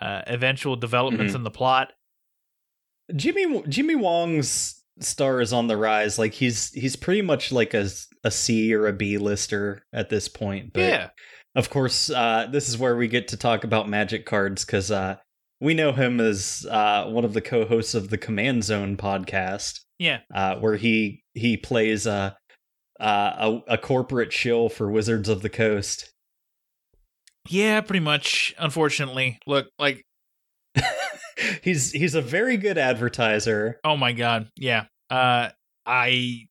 [0.00, 1.36] uh, eventual developments Mhm.
[1.36, 1.92] in the plot.
[3.14, 6.18] Jimmy Jimmy Wong's star is on the rise.
[6.18, 7.88] Like he's he's pretty much like a
[8.24, 10.72] a C or a B lister at this point.
[10.72, 11.10] But yeah,
[11.54, 15.16] of course, uh, this is where we get to talk about magic cards because uh,
[15.60, 20.20] we know him as uh, one of the co-hosts of the Command Zone podcast, yeah,
[20.34, 22.32] uh, where he he plays uh,
[23.00, 26.10] uh, a a corporate shill for Wizards of the Coast.
[27.48, 27.80] yeah.
[27.80, 28.54] Pretty much.
[28.58, 30.02] Unfortunately, look like
[31.62, 33.80] he's he's a very good advertiser.
[33.84, 34.84] Oh my god, yeah.
[35.08, 35.48] Uh,
[35.86, 36.46] I,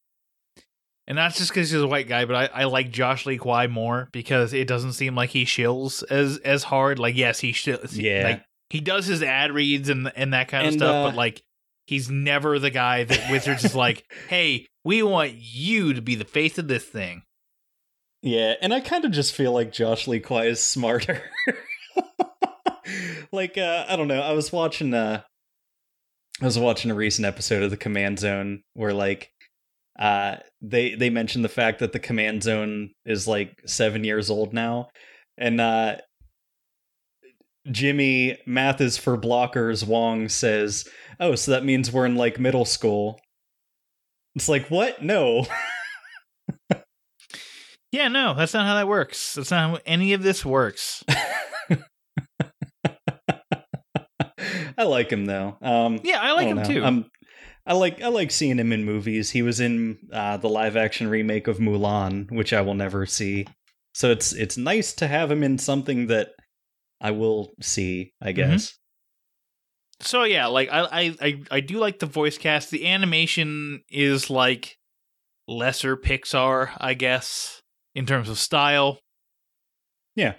[1.08, 3.68] and that's just because he's a white guy, but I, I like Josh Lee Kwai
[3.68, 7.00] more because it doesn't seem like he shills as as hard.
[7.00, 7.96] Like, yes, he shills.
[7.96, 8.24] Yeah.
[8.24, 11.16] like he does his ad reads and and that kind of And, stuff, uh, but
[11.16, 11.42] like
[11.88, 16.26] he's never the guy that Wizards is like, hey, we want you to be the
[16.26, 17.24] face of this thing.
[18.22, 21.24] Yeah, and I kind of just feel like Josh Lee Kwai is smarter.
[23.32, 25.22] like uh I don't know, I was watching uh
[26.42, 29.32] I was watching a recent episode of the Command Zone where like
[29.98, 34.54] uh they they mentioned the fact that the Command Zone is like 7 years old
[34.54, 34.90] now
[35.38, 35.98] and uh
[37.72, 40.88] Jimmy math is for blockers Wong says,
[41.20, 43.20] "Oh, so that means we're in like middle school."
[44.36, 45.02] It's like, "What?
[45.04, 45.46] No."
[47.92, 49.34] Yeah, no, that's not how that works.
[49.34, 51.04] That's not how any of this works.
[54.78, 55.58] I like him though.
[55.62, 56.70] Um, Yeah, I like don't him know.
[56.70, 56.86] too.
[56.86, 57.06] Um,
[57.66, 59.32] I like I like seeing him in movies.
[59.32, 63.48] He was in uh, the live action remake of Mulan, which I will never see.
[63.94, 66.30] So it's it's nice to have him in something that
[67.02, 68.12] I will see.
[68.22, 68.36] I Mm-hmm.
[68.52, 68.74] guess.
[70.02, 72.72] So yeah, like I, I I I do like the voice cast.
[72.72, 74.78] The animation is like
[75.48, 77.62] lesser Pixar, I guess,
[77.96, 79.00] in terms of style.
[80.16, 80.36] Yeah.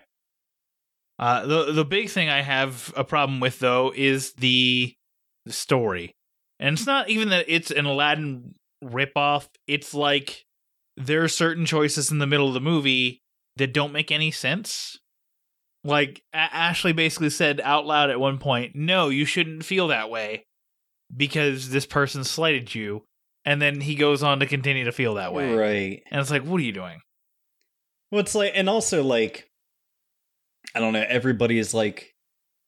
[1.19, 4.95] Uh, the the big thing I have a problem with though is the
[5.45, 6.15] the story,
[6.59, 9.47] and it's not even that it's an Aladdin ripoff.
[9.67, 10.45] It's like
[10.97, 13.21] there are certain choices in the middle of the movie
[13.57, 14.99] that don't make any sense.
[15.83, 20.11] Like A- Ashley basically said out loud at one point, "No, you shouldn't feel that
[20.11, 20.45] way
[21.15, 23.05] because this person slighted you."
[23.45, 25.55] And then he goes on to continue to feel that way.
[25.55, 26.03] Right.
[26.11, 27.01] And it's like, "What are you doing?"
[28.11, 29.49] Well, it's like, and also like,
[30.75, 31.05] I don't know.
[31.09, 32.15] Everybody is like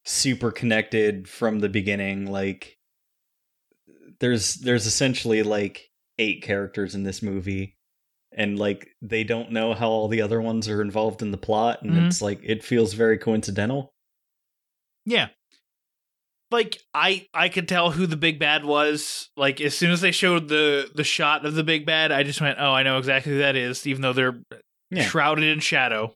[0.05, 2.31] super connected from the beginning.
[2.31, 2.79] Like,
[4.21, 7.77] there's there's essentially like eight characters in this movie,
[8.37, 11.83] and like they don't know how all the other ones are involved in the plot,
[11.83, 12.07] and Mhm.
[12.07, 13.93] it's like it feels very coincidental.
[15.05, 15.29] Yeah.
[16.51, 19.31] Like I I could tell who the big bad was.
[19.37, 22.41] Like as soon as they showed the the shot of the big bad, I just
[22.43, 24.43] went, "Oh, I know exactly who that is," even though they're
[24.91, 25.05] Yeah.
[25.05, 26.15] shrouded in shadow.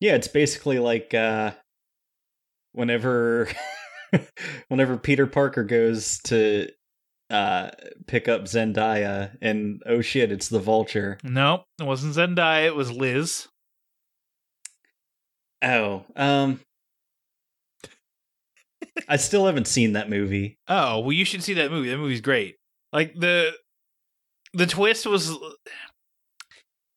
[0.00, 1.52] Yeah, it's basically like uh
[2.72, 3.48] whenever
[4.68, 6.68] whenever Peter Parker goes to
[7.32, 7.70] uh
[8.06, 11.18] pick up Zendaya and oh shit, it's the vulture.
[11.24, 12.66] No, it wasn't Zendaya.
[12.66, 13.48] It was Liz.
[15.62, 16.60] Oh, um
[19.08, 20.58] I still haven't seen that movie.
[20.68, 21.88] Oh well, you should see that movie.
[21.88, 22.56] That movie's great.
[22.92, 23.52] Like the
[24.52, 25.36] the twist was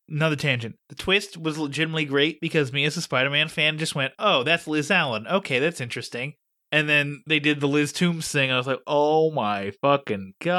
[0.09, 0.75] another tangent.
[0.89, 4.67] The twist was legitimately great because me as a Spider-Man fan just went, "Oh, that's
[4.67, 5.25] Liz Allen.
[5.27, 6.33] Okay, that's interesting."
[6.71, 8.49] And then they did the Liz Toomes thing.
[8.49, 10.55] And I was like, "Oh my fucking god!"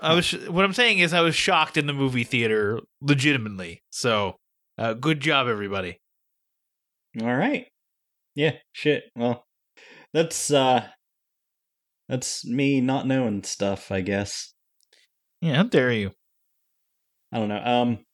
[0.00, 0.32] I was.
[0.48, 3.82] What I'm saying is, I was shocked in the movie theater, legitimately.
[3.90, 4.36] So,
[4.78, 5.98] uh, good job, everybody.
[7.20, 7.66] All right.
[8.34, 9.04] Yeah, shit.
[9.14, 9.44] Well,
[10.14, 10.86] that's uh
[12.08, 14.54] that's me not knowing stuff, I guess.
[15.40, 16.12] Yeah, how dare you?
[17.32, 17.62] I don't know.
[17.62, 18.04] Um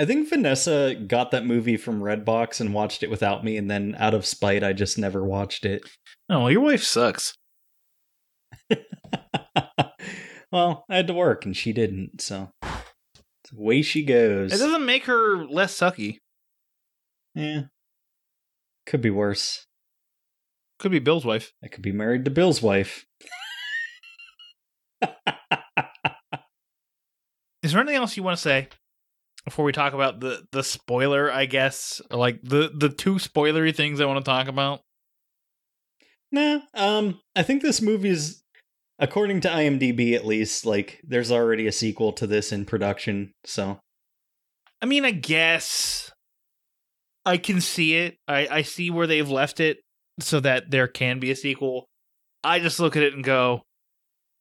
[0.00, 3.94] I think Vanessa got that movie from Redbox and watched it without me and then
[3.98, 5.82] out of spite I just never watched it.
[6.30, 7.34] Oh, your wife sucks.
[10.50, 12.48] well, I had to work and she didn't, so
[13.52, 14.54] away she goes.
[14.54, 16.16] It doesn't make her less sucky.
[17.34, 17.64] Yeah.
[18.86, 19.66] Could be worse.
[20.78, 21.52] Could be Bill's wife.
[21.62, 23.04] I could be married to Bill's wife.
[27.62, 28.68] Is there anything else you want to say
[29.44, 31.32] before we talk about the the spoiler?
[31.32, 34.80] I guess like the the two spoilery things I want to talk about.
[36.32, 38.42] Nah, um, I think this movie's,
[39.00, 43.32] according to IMDb at least, like there's already a sequel to this in production.
[43.44, 43.80] So
[44.80, 46.12] I mean, I guess
[47.26, 48.16] I can see it.
[48.28, 49.78] I I see where they've left it
[50.20, 51.88] so that there can be a sequel.
[52.44, 53.62] I just look at it and go,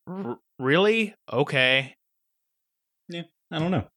[0.08, 1.16] "R- "Really?
[1.32, 1.96] Okay."
[3.10, 3.88] Yeah, I don't know.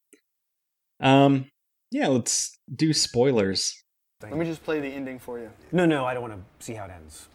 [1.03, 1.47] Um,
[1.91, 3.75] yeah, let's do spoilers.
[4.23, 5.51] Let me just play the ending for you.
[5.73, 7.29] No, no, I don't want to see how it ends.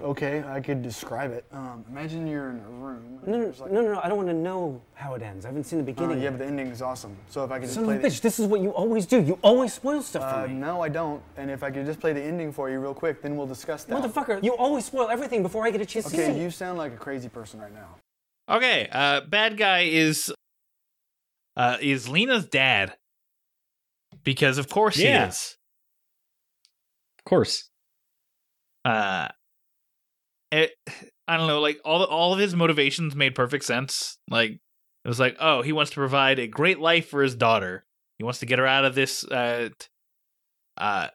[0.00, 1.44] Okay, I could describe it.
[1.52, 3.18] Um, imagine you're in a room.
[3.26, 5.44] No, no, like- no, no, no, I don't want to know how it ends.
[5.44, 6.22] I haven't seen the Uh, beginning.
[6.22, 7.16] yeah, but the ending is awesome.
[7.30, 8.70] So if I could just Son play of a the bitch, this is what you
[8.70, 9.20] always do.
[9.20, 10.54] You always spoil stuff Uh, for me.
[10.54, 11.20] no, I don't.
[11.36, 13.84] And if I could just play the ending for you real quick, then we'll discuss
[13.84, 13.96] that.
[14.02, 16.30] Motherfucker, you always spoil everything before I get a chance to see it.
[16.30, 17.96] Okay, you sound like a crazy person right now.
[18.48, 20.32] Okay, uh bad guy is
[21.56, 22.96] uh is Lena's dad.
[24.24, 25.24] Because of course Yeah.
[25.24, 25.56] he is.
[27.18, 27.68] Of course.
[28.84, 29.28] Uh
[30.52, 30.72] it,
[31.28, 34.18] I don't know, like all all of his motivations made perfect sense.
[34.28, 37.84] Like it was like, oh, he wants to provide a great life for his daughter.
[38.18, 39.68] He wants to get her out of this uh
[40.76, 41.08] uh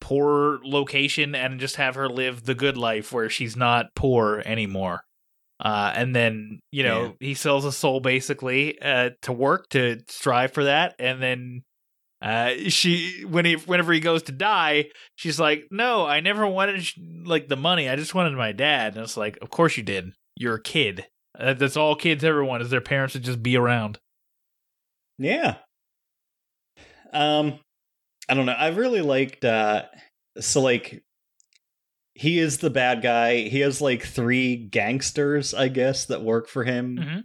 [0.00, 5.02] poor location and just have her live the good life where she's not poor anymore.
[5.60, 10.52] Uh, and then you know he sells a soul basically uh, to work to strive
[10.52, 11.62] for that, and then
[12.24, 16.84] uh, she when he whenever he goes to die, she's like, "No, I never wanted
[17.24, 17.88] like the money.
[17.88, 20.12] I just wanted my dad." And it's like, "Of course you did.
[20.36, 21.06] You're a kid.
[21.38, 23.98] Uh, that's all kids ever want is their parents to just be around."
[25.18, 25.56] Yeah.
[27.12, 27.58] Um,
[28.28, 28.52] I don't know.
[28.52, 29.44] I really liked.
[29.44, 29.84] uh
[30.40, 31.02] So like,
[32.14, 33.42] he is the bad guy.
[33.48, 36.96] He has like three gangsters, I guess, that work for him.
[36.96, 37.22] Mhm.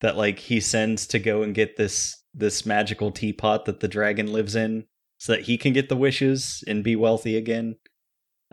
[0.00, 4.32] That like he sends to go and get this this magical teapot that the dragon
[4.32, 4.84] lives in,
[5.18, 7.76] so that he can get the wishes and be wealthy again.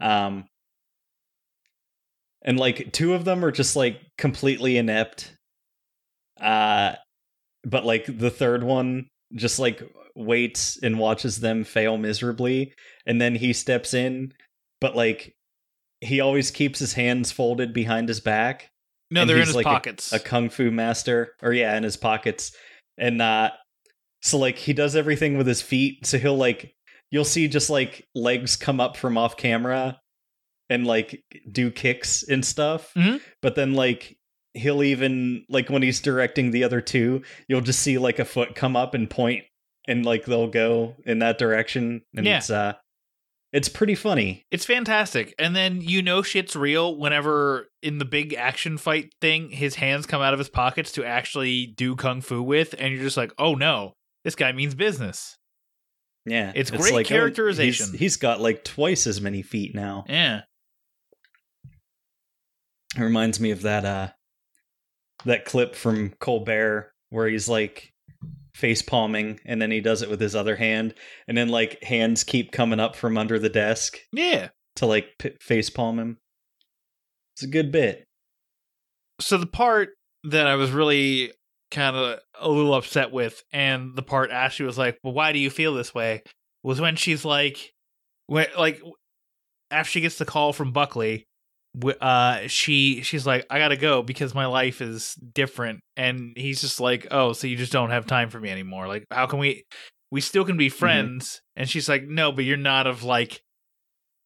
[0.02, 0.46] Um.
[2.42, 5.34] And like two of them are just like completely inept.
[6.40, 6.94] Uh
[7.66, 9.82] but like the third one just like
[10.16, 12.74] waits and watches them fail miserably
[13.06, 14.32] and then he steps in
[14.80, 15.34] but like
[16.00, 18.70] he always keeps his hands folded behind his back
[19.12, 20.14] No, they're in his like a- pockets.
[20.14, 22.54] a, kung fu master or yeah in his pockets
[22.98, 23.50] and uh
[24.22, 26.74] so like he does everything with his feet so he'll like
[27.11, 29.99] you'll see just like legs come up from off camera
[30.70, 33.22] and like do kicks and stuff Mhm.
[33.41, 34.17] but then like
[34.53, 38.55] he'll even like when he's directing the other two you'll just see like a foot
[38.55, 39.43] come up and point
[39.88, 42.38] and like they'll go in that direction and Yeah.
[42.38, 42.74] it's uh
[43.51, 45.34] it's pretty funny It's fantastic.
[45.39, 50.05] And then you know shit's real whenever in the big action fight thing, his hands
[50.05, 53.34] come out of his pockets to actually do kung fu with, and you're just like,
[53.39, 53.95] oh no,
[54.30, 55.36] this guy means business.
[56.28, 57.94] yeah It's great oh, he's- characterization.
[57.98, 60.42] he's got like twice as many feet now Yeah.
[62.96, 64.10] It reminds me of that uh
[65.26, 67.92] that clip from Colbert where he's like
[68.56, 70.94] face palming and then he does it with his other hand
[71.28, 74.50] and then like hands keep coming up from under the desk Yeah.
[74.78, 76.18] to like p- face palm him.
[77.36, 78.06] It's a good bit.
[79.22, 79.90] So the part
[80.26, 81.32] that I was really
[81.72, 85.39] kind of a little upset with, and the part Ashley was like, "Well, why do
[85.39, 86.24] you feel this way?"
[86.63, 87.74] was when she's like,
[88.28, 88.82] when like
[89.72, 91.26] after she gets the call from Buckley,
[92.01, 96.80] uh, she she's like, "I gotta go because my life is different," and he's just
[96.80, 98.88] like, "Oh, so you just don't have time for me anymore?
[98.88, 99.63] Like, how can we?
[100.11, 103.41] We still can be friends?" And she's like, "No, but you're not of like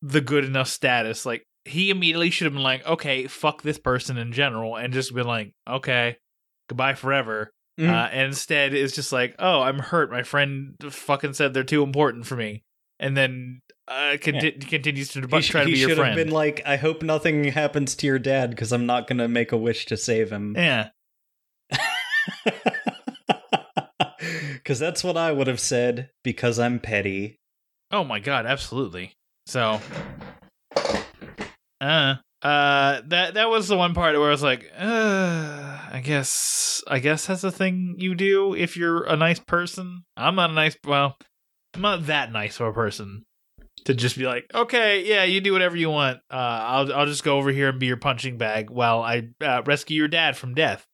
[0.01, 4.17] the good enough status." Like he immediately should have been like, "Okay, fuck this person
[4.17, 6.17] in general," and just been like, "Okay,
[6.74, 7.49] goodbye forever."
[7.80, 7.89] Mhm.
[7.89, 10.11] Uh, and instead, it's just like, "Oh, I'm hurt.
[10.11, 12.63] My friend fucking said they're too important for me,"
[12.99, 16.15] and then uh, conti- continues to He, sh- try to be your should friend.
[16.17, 19.28] have been like, I hope nothing happens to your dad because I'm not going to
[19.28, 20.55] make a wish to save him.
[20.57, 20.89] yeah,
[24.53, 27.36] Because that's what I would have said because I'm petty.
[27.91, 29.13] Oh my god, absolutely.
[29.47, 29.82] So
[31.82, 36.83] uh uh that that was the one part where I was like, uh I guess
[36.87, 40.03] I guess that's a thing you do if you're a nice person.
[40.17, 41.17] I'm not a nice well,
[41.73, 43.25] I'm not that nice of a person
[43.85, 46.19] to just be like, "Okay, yeah, you do whatever you want.
[46.29, 49.61] Uh I'll I'll just go over here and be your punching bag while I uh,
[49.65, 50.85] rescue your dad from death."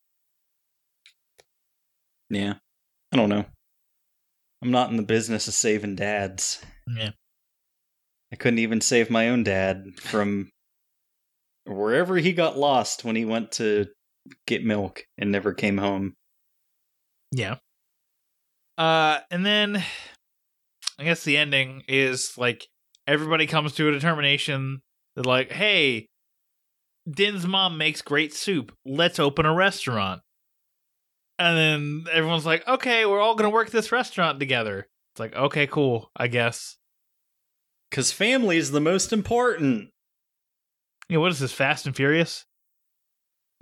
[2.30, 2.56] Yeah.
[3.12, 3.46] I don't know.
[4.62, 6.62] I'm not in the business of saving dads.
[6.88, 7.12] Yeah.
[8.32, 10.52] I couldn't even save my own dad from
[11.70, 13.88] wherever he got lost when he went to
[14.48, 16.16] get milk and never came home.
[17.32, 17.58] Yeah.
[18.78, 19.84] Uh, and then
[20.98, 22.68] I guess the ending is like
[23.08, 24.82] everybody comes to a determination
[25.16, 26.08] that like, hey,
[27.10, 28.74] Din's mom makes great soup.
[28.86, 30.22] Let's open a restaurant.
[31.38, 34.88] And then everyone's like, okay, we're all gonna work this restaurant together.
[35.14, 36.78] It's like, okay, cool, I guess.
[37.90, 39.90] Because family's the most important.
[41.10, 42.46] Yeah, what is this, Fast and Furious?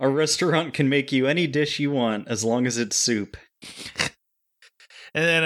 [0.00, 3.36] A restaurant can make you any dish you want as long as it's soup.
[5.14, 5.42] And then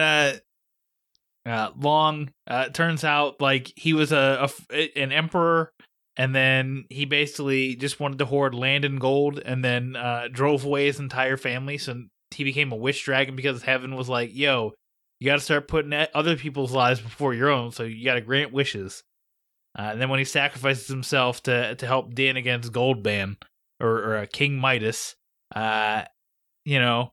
[1.46, 5.72] uh uh Long uh turns out like he was a, a an emperor
[6.16, 10.64] and then he basically just wanted to hoard land and gold and then uh drove
[10.64, 14.72] away his entire family so he became a wish dragon because heaven was like, "Yo,
[15.20, 18.20] you got to start putting other people's lives before your own, so you got to
[18.20, 19.04] grant wishes."
[19.78, 23.36] Uh, and then when he sacrifices himself to to help Dan against Goldban
[23.80, 25.16] or, or uh, King Midas,
[25.54, 26.02] uh,
[26.64, 27.10] you know,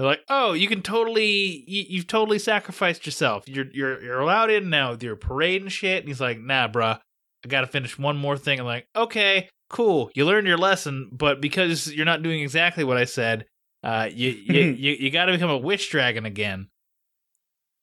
[0.00, 3.46] they're like, "Oh, you can totally, you, you've totally sacrificed yourself.
[3.46, 6.68] You're you're you're allowed in now with your parade and shit." And he's like, "Nah,
[6.68, 6.98] bruh,
[7.44, 10.10] I got to finish one more thing." I'm like, "Okay, cool.
[10.14, 13.44] You learned your lesson, but because you're not doing exactly what I said,
[13.84, 16.70] uh, you you you, you got to become a wish dragon again."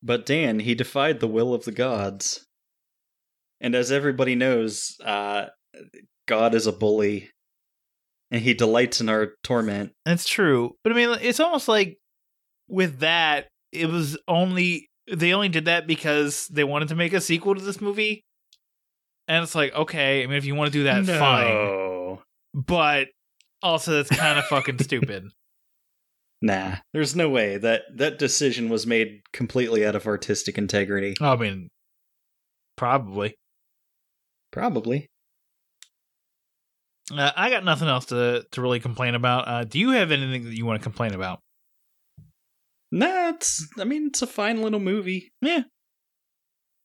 [0.01, 2.46] But Dan, he defied the will of the gods.
[3.59, 5.47] And as everybody knows, uh,
[6.27, 7.29] God is a bully.
[8.29, 9.93] And he delights in our torment.
[10.05, 11.97] That's true, but I mean, it's almost like
[12.67, 17.21] with that, it was only they only did that because they wanted to make a
[17.21, 18.25] sequel to this movie.
[19.29, 22.17] And it's like, okay, I mean, if you want to do that, fine.
[22.53, 23.07] But
[23.61, 25.25] also, that's kind of fucking stupid.
[26.41, 31.15] Nah, there's no way that that decision was made completely out of artistic integrity.
[31.19, 31.69] I mean,
[32.75, 33.35] probably.
[34.51, 35.09] Probably.
[37.11, 39.47] Uh, I got nothing else to to really complain about.
[39.47, 41.39] Uh, do you have anything that you want to complain about?
[42.91, 43.67] Nah, it's.
[43.79, 45.31] I mean, it's a fine little movie.
[45.41, 45.63] Yeah,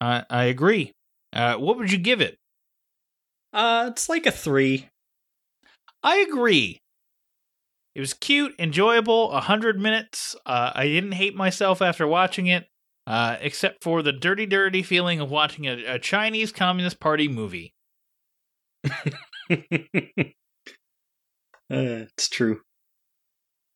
[0.01, 0.93] I I agree.
[1.33, 2.39] Uh, what would you give it?
[3.53, 4.89] Uh, it's like a three.
[6.03, 6.81] I agree.
[7.95, 10.35] It was cute, enjoyable, a hundred minutes.
[10.47, 12.67] Uh, I didn't hate myself after watching it,
[13.07, 17.75] uh, except for the dirty, dirty feeling of watching a, a Chinese Communist Party movie.
[21.73, 22.61] Uh, it's true.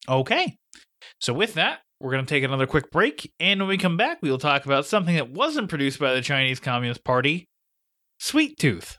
[0.06, 0.56] Okay.
[1.18, 4.18] So with that, we're going to take another quick break, and when we come back,
[4.20, 7.48] we will talk about something that wasn't produced by the Chinese Communist Party,
[8.18, 8.98] Sweet Tooth.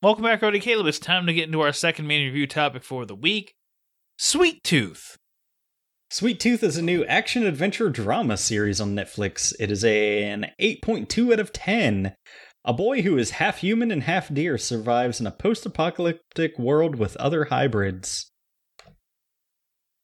[0.03, 0.87] Welcome back, Cody Caleb.
[0.87, 3.55] It's time to get into our second main review topic for the week
[4.19, 5.17] Sweet Tooth.
[6.15, 9.53] Sweet Tooth is a new action adventure drama series on Netflix.
[9.59, 12.15] It is a, an 8.2 out of 10.
[12.65, 16.95] A boy who is half human and half deer survives in a post apocalyptic world
[16.95, 18.31] with other hybrids.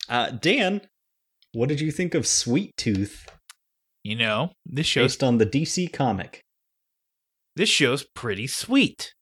[0.08, 0.80] Uh, Dan,
[1.52, 3.30] what did you think of Sweet Tooth
[4.02, 6.40] You know, this show's based on the DC comic?
[7.54, 9.14] this show's pretty sweet.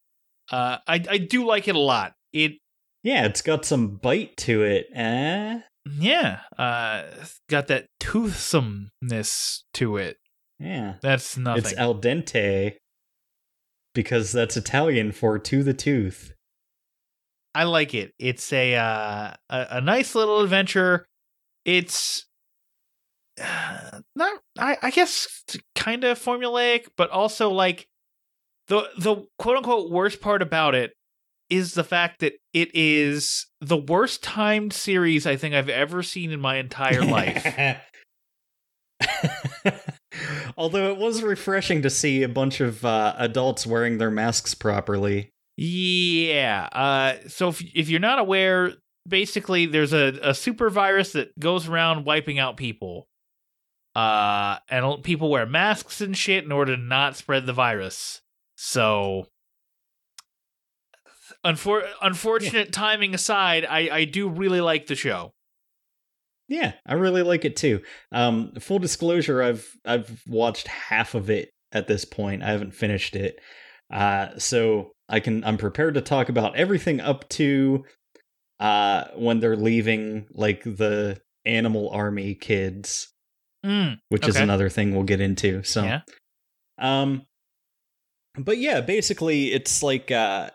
[0.51, 2.15] Uh, I I do like it a lot.
[2.33, 2.53] It
[3.03, 4.87] Yeah, it's got some bite to it.
[4.95, 5.61] Eh?
[5.99, 7.05] Yeah, uh,
[7.49, 10.17] got that toothsomeness to it.
[10.59, 10.95] Yeah.
[11.03, 11.65] That's nothing.
[11.65, 12.77] It's al dente
[13.95, 16.33] because that's Italian for to the tooth.
[17.55, 18.13] I like it.
[18.19, 21.07] It's a uh, a, a nice little adventure.
[21.65, 22.27] It's
[23.41, 27.89] uh, not, I, I guess, kind of formulaic, but also like
[28.69, 30.93] the the quote unquote worst part about it
[31.51, 36.31] is the fact that it is the worst timed series I think I've ever seen
[36.31, 37.81] in my entire life.
[40.57, 45.31] Although it was refreshing to see a bunch of uh, adults wearing their masks properly.
[45.57, 46.69] Yeah.
[46.73, 48.73] Uh, so if if you're not aware,
[49.07, 53.09] basically there's a, a super virus that goes around wiping out people.
[53.95, 58.21] Uh, and people wear masks and shit in order to not spread the virus.
[58.57, 59.27] So,
[61.45, 65.33] unfor- unfortunate timing aside, I I do really like the show.
[66.49, 67.83] Yeah, I really like it too.
[68.11, 72.43] Um, full disclosure, I've I've watched half of it at this point.
[72.43, 73.39] I haven't finished it,
[73.93, 77.85] uh, so I can I'm prepared to talk about everything up to
[78.61, 83.13] uh, when they're leaving, like the Animal Army kids,
[83.65, 85.63] Mm, which is another thing we'll get into.
[85.65, 86.01] So, Yeah.
[86.79, 87.23] um,
[88.37, 90.51] but yeah, basically, it's like uh,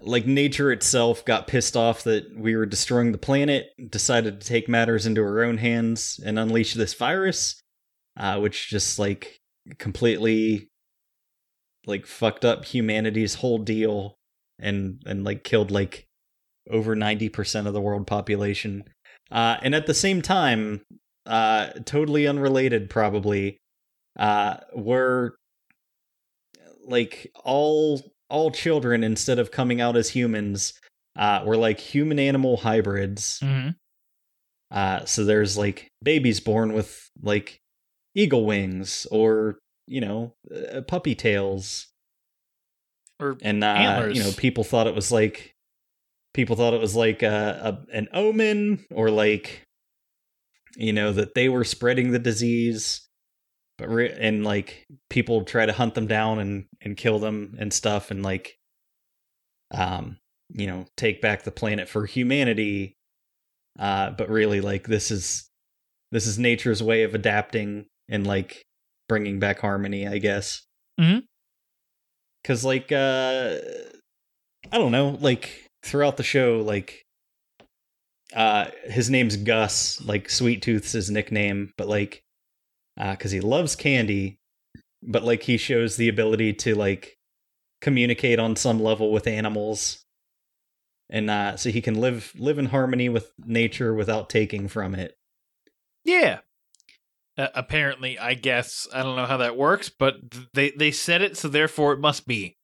[0.00, 4.68] like nature itself got pissed off that we were destroying the planet, decided to take
[4.68, 7.60] matters into her own hands and unleash this virus,
[8.16, 9.38] uh, which just like
[9.78, 10.68] completely
[11.86, 14.16] like fucked up humanity's whole deal
[14.58, 16.06] and and like killed like
[16.70, 18.84] over 90% of the world population.
[19.30, 20.82] Uh, and at the same time,
[21.26, 23.58] uh, totally unrelated probably,
[24.18, 25.36] uh, were
[26.86, 28.00] like all
[28.30, 30.74] all children instead of coming out as humans
[31.16, 33.38] uh were like human animal hybrids.
[33.40, 33.70] Hmm
[34.70, 37.60] uh so there's like babies born with like
[38.14, 41.86] eagle wings or you know uh, puppy tails.
[43.20, 44.16] Or and uh antlers.
[44.16, 45.54] you know people thought it was like
[46.32, 49.62] people thought it was like a, a an omen or like
[50.76, 53.06] you know that they were spreading the disease.
[53.78, 57.72] But re- and like people try to hunt them down and and kill them and
[57.72, 58.56] stuff and like
[59.72, 60.18] um
[60.50, 62.94] you know take back the planet for humanity
[63.78, 65.48] uh but really like this is
[66.12, 68.62] this is nature's way of adapting and like
[69.08, 70.62] bringing back harmony i guess
[71.00, 71.22] Mhm.
[72.44, 73.56] cuz like uh
[74.70, 77.02] i don't know like throughout the show like
[78.34, 82.22] uh his name's gus like sweet tooth's his nickname but like
[82.98, 84.38] uh because he loves candy,
[85.06, 87.18] but like he shows the ability to like
[87.80, 90.04] communicate on some level with animals,
[91.10, 95.16] and uh, so he can live live in harmony with nature without taking from it.
[96.04, 96.40] Yeah.
[97.36, 100.16] Uh, apparently, I guess I don't know how that works, but
[100.54, 102.56] they they said it, so therefore it must be.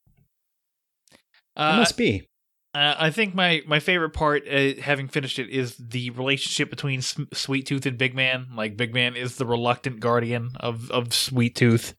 [1.56, 2.28] Uh, it must be.
[2.72, 7.00] Uh, I think my my favorite part, uh, having finished it, is the relationship between
[7.00, 8.46] S- Sweet Tooth and Big Man.
[8.54, 11.94] Like Big Man is the reluctant guardian of of Sweet Tooth,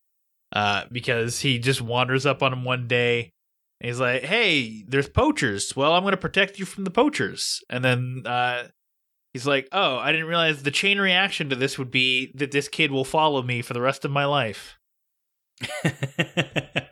[0.54, 3.32] uh, because he just wanders up on him one day.
[3.80, 5.76] And he's like, "Hey, there's poachers.
[5.76, 8.68] Well, I'm going to protect you from the poachers." And then uh,
[9.34, 12.68] he's like, "Oh, I didn't realize the chain reaction to this would be that this
[12.68, 14.78] kid will follow me for the rest of my life."
[15.84, 16.88] I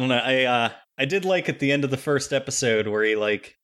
[0.00, 0.22] don't know.
[0.22, 3.56] I uh I did like at the end of the first episode where he like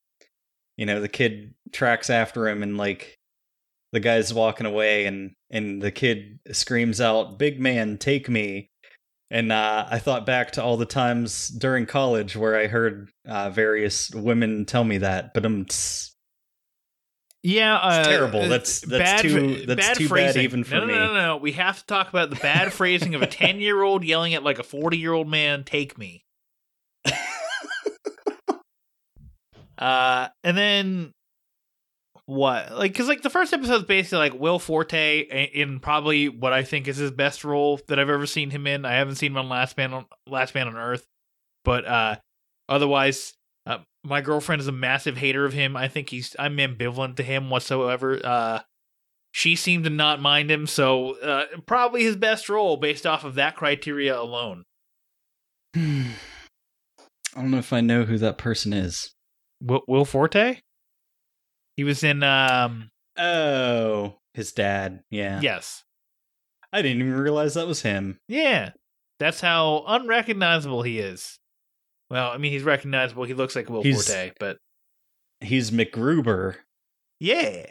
[0.80, 3.18] you know, the kid tracks after him and like
[3.93, 8.68] the guy's walking away and and the kid screams out, "Big man, take me."
[9.32, 13.51] And uh, I thought back to all the times during college where I heard uh,
[13.51, 15.66] various women tell me that, but um,
[17.45, 18.41] Yeah, uh, terrible.
[18.43, 20.43] uh, That's- that's bad, too- that's bad too bad phrasing.
[20.43, 20.95] even for no, no, me.
[20.95, 21.36] No, no, no.
[21.36, 24.64] We have to talk about the bad phrasing of a ten-year-old yelling at like a
[24.64, 25.62] forty-year-old man.
[25.62, 26.24] Take me.
[29.78, 31.12] uh, and then
[32.31, 32.70] what?
[32.70, 35.22] Like, because like the first episode is basically like Will Forte
[35.53, 38.85] in probably what I think is his best role that I've ever seen him in.
[38.85, 41.05] I haven't seen him on Last Man on Last Man on Earth,
[41.64, 42.16] but uh,
[42.68, 43.35] otherwise,
[43.66, 45.76] uh, my girlfriend is a massive hater of him.
[45.76, 48.20] I think he's I'm ambivalent to him whatsoever.
[48.24, 48.61] Uh,
[49.33, 53.35] she seemed to not mind him, so uh, probably his best role based off of
[53.35, 54.62] that criteria alone.
[55.74, 56.12] I
[57.35, 59.12] don't know if I know who that person is.
[59.61, 60.61] Will, Will Forte.
[61.81, 65.01] He was in um Oh, his dad.
[65.11, 65.41] Yeah.
[65.41, 65.83] yes
[66.74, 68.18] I didn't even realize that was him.
[68.28, 68.72] yeah
[69.18, 71.39] that's how unrecognizable he is.
[72.11, 73.24] Well, I mean he's recognizable.
[73.24, 74.59] He looks like Will He's- Forte, but
[75.41, 76.57] He's MacGruber.
[77.18, 77.64] Yeah.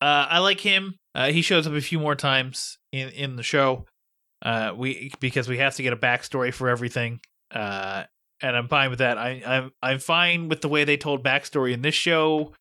[0.00, 0.96] Uh, I like him.
[1.14, 3.86] Uh, he shows up a few more times in in the show.
[4.44, 7.20] Uh, we because we have to get a backstory for everything.
[7.52, 8.04] Uh,
[8.40, 9.18] and I'm fine with that.
[9.18, 12.52] I, I'm I'm fine with the way they told backstory in this show.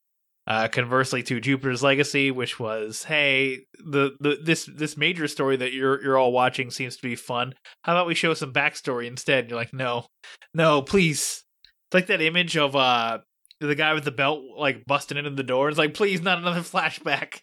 [0.48, 5.72] Uh, conversely to Jupiter's Legacy, which was, hey, the, the this this major story that
[5.72, 7.54] you're you're all watching seems to be fun.
[7.84, 9.50] How about we show some backstory instead?
[9.50, 10.08] You're like, no,
[10.54, 11.44] no, please.
[11.64, 13.20] It's like that image of uh
[13.60, 15.70] the guy with the belt like busting into the door.
[15.70, 17.42] It's like, please, not another flashback.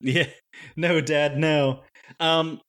[0.00, 0.28] Yeah.
[0.76, 1.80] No, Dad, no.
[2.20, 2.60] Um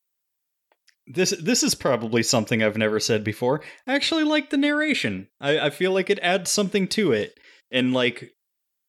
[1.08, 3.62] this this is probably something I've never said before.
[3.86, 5.28] I actually like the narration.
[5.40, 7.38] I, I feel like it adds something to it.
[7.72, 8.32] And like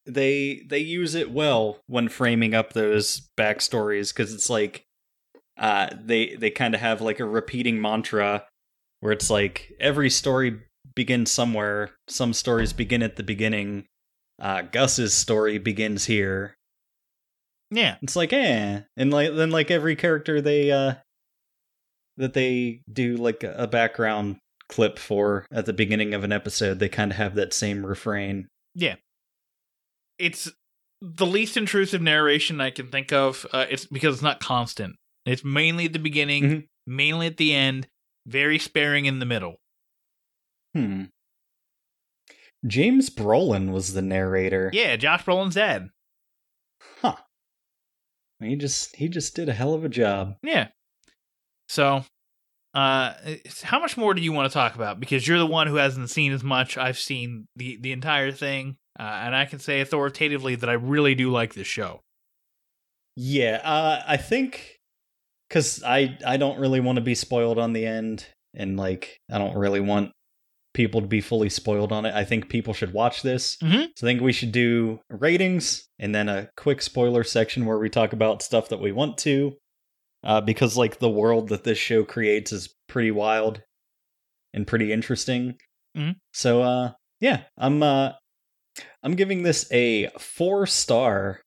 [0.07, 4.85] they they use it well when framing up those backstories because it's like
[5.57, 8.45] uh they they kind of have like a repeating mantra
[9.01, 10.61] where it's like every story
[10.95, 11.91] begins somewhere.
[12.09, 13.87] Some stories begin at the beginning.
[14.41, 16.55] Uh Gus's story begins here.
[17.71, 18.83] Yeah, It's like, eh.
[18.97, 20.95] And like then like every character they uh
[22.17, 24.37] that they do like a background
[24.69, 28.49] clip for at the beginning of an episode, they kind of have that same refrain.
[30.19, 30.51] It's
[31.01, 33.47] the least intrusive narration I can think of.
[33.53, 34.97] Uh, it's because it's not constant.
[35.27, 36.69] It's mainly at the beginning, Mhm.
[36.87, 37.89] mainly at the end,
[38.27, 39.61] very sparing in the middle.
[40.75, 41.05] Hmm.
[42.67, 44.71] James Brolin was the narrator.
[44.73, 45.89] Yeah, Josh Brolin's dad.
[47.01, 47.17] Huh.
[48.41, 50.37] He just he just did a hell of a job.
[50.43, 50.69] Yeah.
[51.69, 52.05] So,
[52.75, 53.15] uh,
[53.63, 54.99] how much more do you want to talk about?
[55.01, 56.77] Because you're the one who hasn't seen as much.
[56.79, 61.15] I've seen the the entire thing, uh, and I can say authoritatively that I really
[61.15, 62.01] do like this show.
[63.17, 64.77] Yeah, uh I think
[65.51, 69.39] cuz I I don't really want to be spoiled on the end and like I
[69.39, 70.11] don't really want
[70.73, 72.13] people to be fully spoiled on it.
[72.15, 73.57] I think people should watch this.
[73.63, 73.91] Mhm.
[73.97, 77.89] So I think we should do ratings and then a quick spoiler section where we
[77.89, 79.57] talk about stuff that we want to.
[80.25, 83.63] Uh, because like the world that this show creates is pretty wild
[84.53, 85.57] and pretty interesting.
[85.97, 86.17] Mhm.
[86.33, 88.15] So uh yeah, I'm uh
[89.05, 91.41] I'm giving this a 4 star.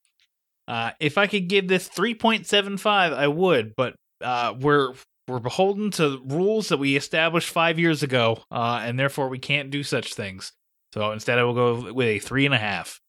[0.67, 4.93] Uh, if I could give this 3.75, I would, but uh, we're
[5.27, 9.69] we're beholden to rules that we established five years ago, uh, and therefore we can't
[9.71, 10.53] do such things.
[10.93, 13.01] So instead, I will go with a three and a half.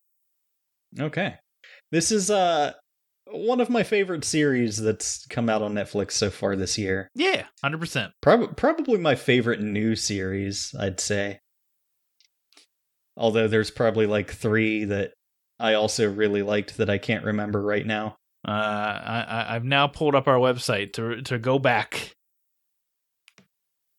[0.98, 1.36] Okay.
[1.92, 2.72] This is uh
[3.30, 7.08] one of my favorite series that's come out on Netflix so far this year.
[7.14, 8.12] Yeah, hundred percent.
[8.22, 11.40] Prob- probably my favorite new series, I'd say.
[13.18, 15.12] Although there's probably like 3 that
[15.58, 18.16] I also really liked that I can't remember right now.
[18.46, 22.12] Uh, I, I I've now pulled up our website to to go back.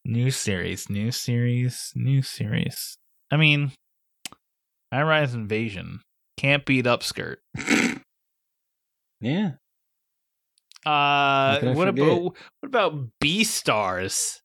[0.05, 2.97] New series, new series, new series.
[3.30, 3.74] I mean,
[4.91, 5.99] High Rise Invasion
[6.38, 7.36] can't beat Upskirt.
[9.22, 9.51] Yeah.
[10.86, 12.07] Uh, what forget?
[12.07, 14.39] about what about Beastars?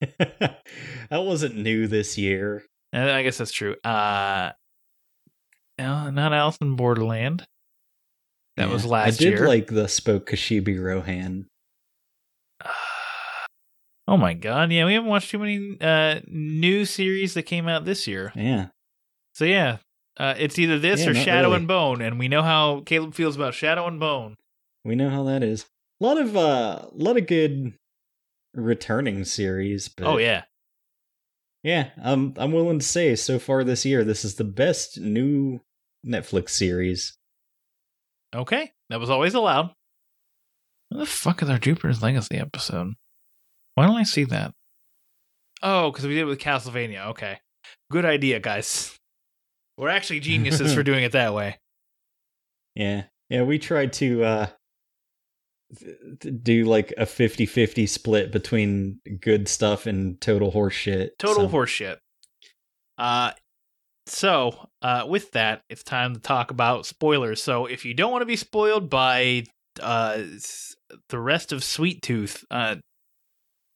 [0.00, 0.62] that
[1.10, 2.64] wasn't new this year.
[2.92, 3.76] I guess that's true.
[3.84, 4.52] Uh,
[5.78, 7.46] no, not Alice in Borderland.
[8.56, 8.72] That Yeah.
[8.72, 9.46] was last I did year.
[9.46, 11.46] like the Spoke Kishibe Rohan.
[14.08, 17.84] oh my god, yeah, we haven't watched too many uh new series that came out
[17.84, 18.32] this year.
[18.34, 18.68] Yeah.
[19.34, 19.78] So yeah,
[20.16, 21.58] uh, it's either this Yeah, or Shadow really.
[21.58, 24.34] and Bone, and we know how Caleb feels about Shadow and Bone.
[24.84, 25.66] We know how that is.
[26.00, 27.74] A lot of uh a lot of good
[28.54, 30.44] returning series, but Oh yeah,
[31.68, 35.60] Yeah, I'm I'm willing to say so far this year this is the best new
[36.02, 37.18] Netflix series.
[38.34, 39.72] okay, that was always allowed.
[40.88, 42.94] What the fuck is our Jupiter's Legacy episode?
[43.74, 44.54] Why don't I see that?
[45.62, 47.08] Oh, because we did it with Castlevania.
[47.08, 47.38] Okay,
[47.92, 48.96] good idea, guys.
[49.76, 51.58] We're actually geniuses for doing it that way.
[52.74, 53.02] Yeah.
[53.28, 54.46] Yeah, we tried to uh
[56.42, 61.10] do like a 50-50 split between good stuff and total horseshit.
[61.18, 61.96] Total so- horseshit.
[62.96, 63.32] Uh
[64.06, 67.42] so, uh with that, it's time to talk about spoilers.
[67.42, 69.44] So, if you don't want to be spoiled by
[69.80, 70.22] uh
[71.10, 72.76] the rest of Sweet Tooth, uh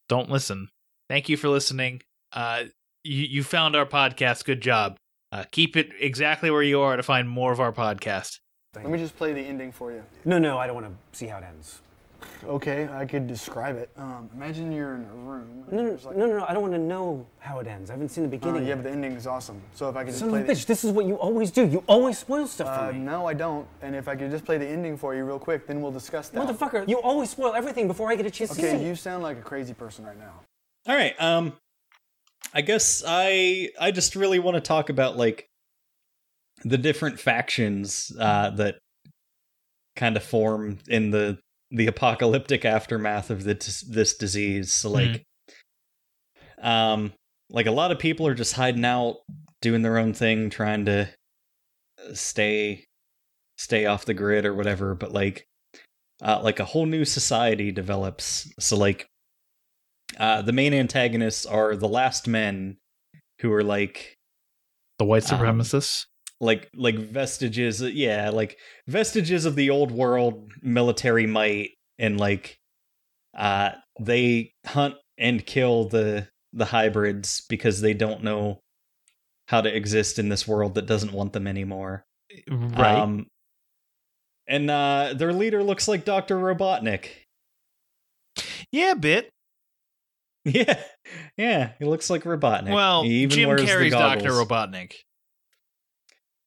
[0.09, 0.69] don't listen.
[1.09, 2.01] Thank you for listening.
[2.33, 2.65] Uh
[3.05, 4.45] you you found our podcast.
[4.45, 4.97] Good job.
[5.31, 8.39] Uh keep it exactly where you are to find more of our podcast.
[8.75, 10.03] Let me just play the ending for you.
[10.25, 11.81] No, no, I don't want to see how it ends.
[12.45, 13.91] Okay, I could describe it.
[13.99, 15.65] Um, imagine you're in a room.
[15.71, 17.91] No, no, like- no, no, no, I don't want to know how it ends.
[17.91, 18.63] I haven't seen the Uh, beginning.
[18.63, 18.77] yeah, yet.
[18.77, 19.61] but the ending is awesome.
[19.75, 21.17] So if I could just Son play of a the bitch, this is what you
[21.17, 21.67] always do.
[21.67, 23.01] You always spoil stuff Uh, for me.
[23.01, 23.67] no, I don't.
[23.83, 26.31] And if I could just play the ending for you real quick, then we'll discuss
[26.31, 26.41] that.
[26.41, 29.23] Motherfucker, you always spoil everything before I get a chance to see Okay, you sound
[29.23, 30.33] like a crazy person right now.
[30.89, 31.15] All right.
[31.21, 31.59] Um
[32.55, 35.49] I guess I I just really want to talk about like
[36.65, 38.79] the different factions uh that
[39.97, 41.39] kind of form in the
[41.71, 44.73] the apocalyptic aftermath of this this disease.
[44.73, 45.25] So like
[46.63, 47.13] um
[47.51, 49.17] like a lot of people are just hiding out
[49.61, 51.09] doing their own thing trying to
[52.15, 52.85] stay
[53.59, 55.45] stay off the grid or whatever, but like
[56.23, 58.51] uh like a whole new society develops.
[58.59, 59.07] So like
[60.19, 62.77] uh, the main antagonists are the last men
[63.41, 64.15] who are like
[64.99, 66.05] The white Um, supremacists.
[66.43, 72.59] Like like vestiges yeah like vestiges of the old world military might and like
[73.39, 73.71] uh
[74.01, 78.61] they hunt and kill the the hybrids because they don't know
[79.49, 82.05] how to exist in this world that doesn't want them anymore
[82.51, 82.99] right.
[82.99, 83.27] um
[84.49, 87.07] and uh their leader looks like dr robotnik
[88.73, 89.31] yeah, a bit.
[90.45, 90.81] yeah
[91.37, 94.31] yeah he looks like robotnik Well, he even Jim Carrey's Dr.
[94.31, 94.95] Robotnik.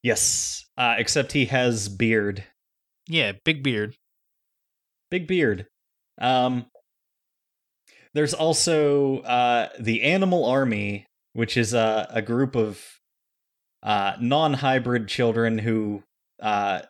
[0.06, 2.44] Yes uh except he has beard
[3.08, 3.94] Yeah, big beard.
[5.10, 5.66] big beard.
[6.20, 6.66] Um,
[8.14, 12.82] there's also uh, the Animal Army, which is a, a group of
[13.82, 16.02] uh, non-hybrid children who
[16.42, 16.80] uh,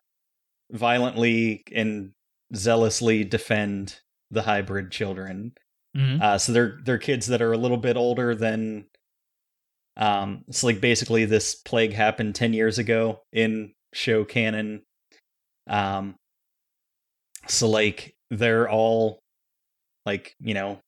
[0.70, 2.12] violently and
[2.54, 4.00] zealously defend
[4.30, 5.52] the hybrid children.
[5.96, 6.20] Mhm.
[6.22, 8.86] Uh, so they're they're kids that are a little bit older than.
[9.96, 14.82] Um, it's like basically this plague happened ten years ago in show canon.
[15.68, 16.16] Um,
[17.48, 19.20] so like they're all
[20.04, 20.80] like you know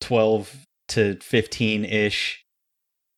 [0.00, 2.44] 12 to 15 ish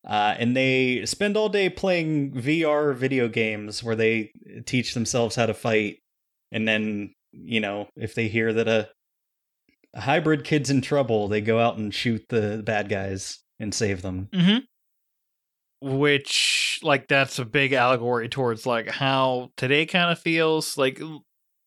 [0.04, 4.32] uh, and they spend all day playing VR video games where they
[4.66, 5.98] teach themselves how to fight
[6.50, 8.88] and then you know if they hear that a,
[9.94, 14.02] a hybrid kid's in trouble they go out and shoot the bad guys and save
[14.02, 14.58] them Mm-hmm.
[15.84, 21.00] Which, like, that's a big allegory towards like how today kind of feels like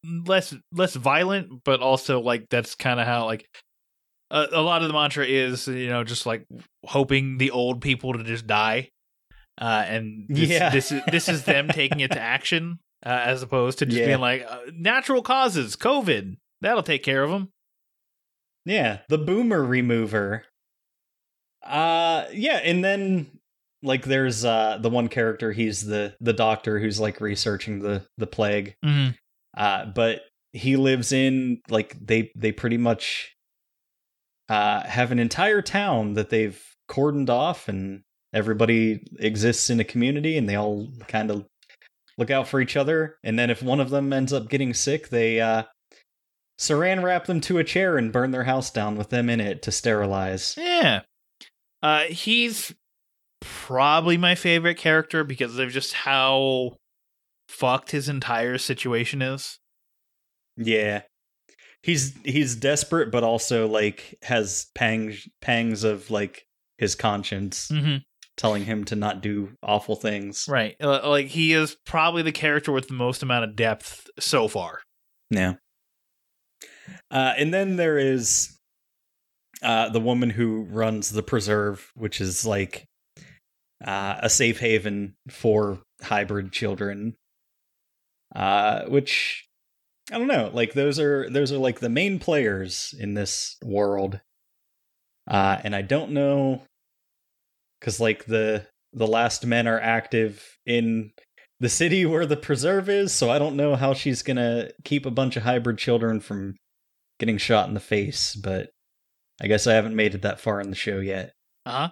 [0.04, 3.46] less less violent, but also like that's kind of how like
[4.32, 6.46] a, a lot of the mantra is you know just like
[6.86, 8.90] hoping the old people to just die,
[9.60, 10.70] uh, and this, Yeah.
[10.70, 14.06] this is this is them taking it to action uh, as opposed to just Yeah.
[14.08, 17.50] being like uh, natural causes, COVID, that'll take care of them.
[18.64, 20.46] Yeah, the boomer remover.
[21.66, 23.35] Uh yeah, and then
[23.86, 28.28] like there's uh the one character he's the the doctor who's like researching the the
[28.28, 28.76] plague.
[28.84, 29.12] Mm-hmm.
[29.56, 30.22] Uh but
[30.54, 33.36] he lives in like they they pretty much
[34.50, 38.02] uh have an entire town that they've cordoned off and
[38.34, 41.46] everybody exists in a community and they all kind of
[42.18, 45.10] look out for each other and then if one of them ends up getting sick
[45.10, 45.64] they uh
[46.60, 49.62] saran wrap them to a chair and burn their house down with them in it
[49.62, 51.02] to sterilize Yeah.
[51.82, 52.74] Uh he's
[53.46, 56.76] probably my favorite character because of just how
[57.48, 59.60] fucked his entire situation is.
[60.58, 61.02] yeah
[61.84, 66.44] he's he's desperate but also like has pangs pangs of like
[66.80, 67.98] his conscience Mm-hmm.
[68.38, 70.76] telling him to not do awful things Right.
[70.82, 74.80] Uh, Like he is probably the character with the most amount of depth so far.
[75.30, 75.54] Yeah.
[77.12, 78.58] Uh, and then there is
[79.62, 82.86] uh, the woman who runs the preserve, which is like
[83.84, 87.16] uh, a safe haven for hybrid children.
[88.36, 89.48] Uh, which
[90.12, 94.20] I don't know, like those are those are like the main players in this world.
[95.28, 96.62] Uh, and I don't know
[97.80, 101.12] because like the the last men are active in
[101.60, 105.12] the city where the preserve is, so I don't know how she's gonna keep a
[105.12, 106.56] bunch of hybrid children from
[107.20, 108.70] getting shot in the face, but
[109.42, 111.34] I guess I haven't made it that far in the show yet.
[111.66, 111.90] Uh huh.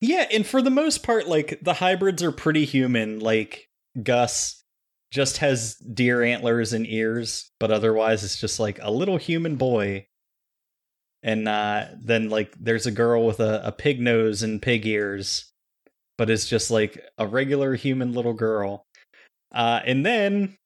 [0.00, 3.20] Yeah, and for the most part, like the hybrids are pretty human.
[3.20, 3.68] Like
[4.02, 4.62] Gus
[5.10, 10.06] just has deer antlers and ears, but otherwise it's just like a little human boy.
[11.22, 15.52] And uh, then like there's a girl with a, a pig nose and pig ears,
[16.18, 18.84] but it's just like a regular human little girl.
[19.54, 20.58] Uh, and then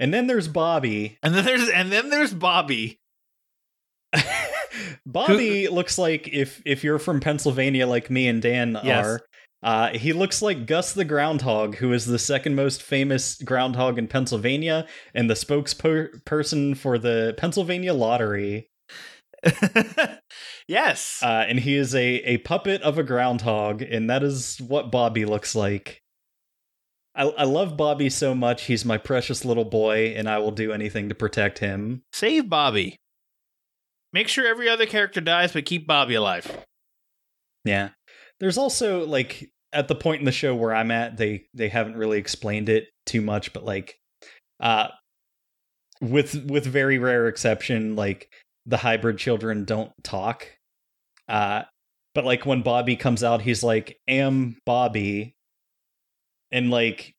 [0.00, 1.18] and then there's Bobby.
[1.22, 2.98] And then there's and then there's Bobby.
[5.06, 9.06] Bobby looks like if if you're from Pennsylvania like me and Dan Yes.
[9.06, 9.20] are,
[9.62, 14.08] uh, he looks like Gus the Groundhog, who is the second most famous groundhog in
[14.08, 18.68] Pennsylvania and the spokesperson for the Pennsylvania Lottery.
[20.68, 21.20] yes.
[21.22, 25.24] Uh, and he is a, a puppet of a groundhog, and that is what Bobby
[25.24, 26.00] looks like.
[27.14, 28.64] I, I love Bobby so much.
[28.64, 32.02] He's my precious little boy, and I will do anything to protect him.
[32.12, 32.96] Save Bobby.
[34.14, 36.64] Make sure every other character dies, but keep Bobby alive.
[37.64, 37.88] Yeah.
[38.38, 41.96] There's also like at the point in the show where I'm at, they they haven't
[41.96, 43.98] really explained it too much, but like
[44.60, 44.86] uh
[46.00, 48.30] with with very rare exception, like
[48.66, 50.46] the hybrid children don't talk.
[51.28, 51.62] Uh
[52.14, 55.34] but like when Bobby comes out, he's like, am Bobby.
[56.52, 57.16] And like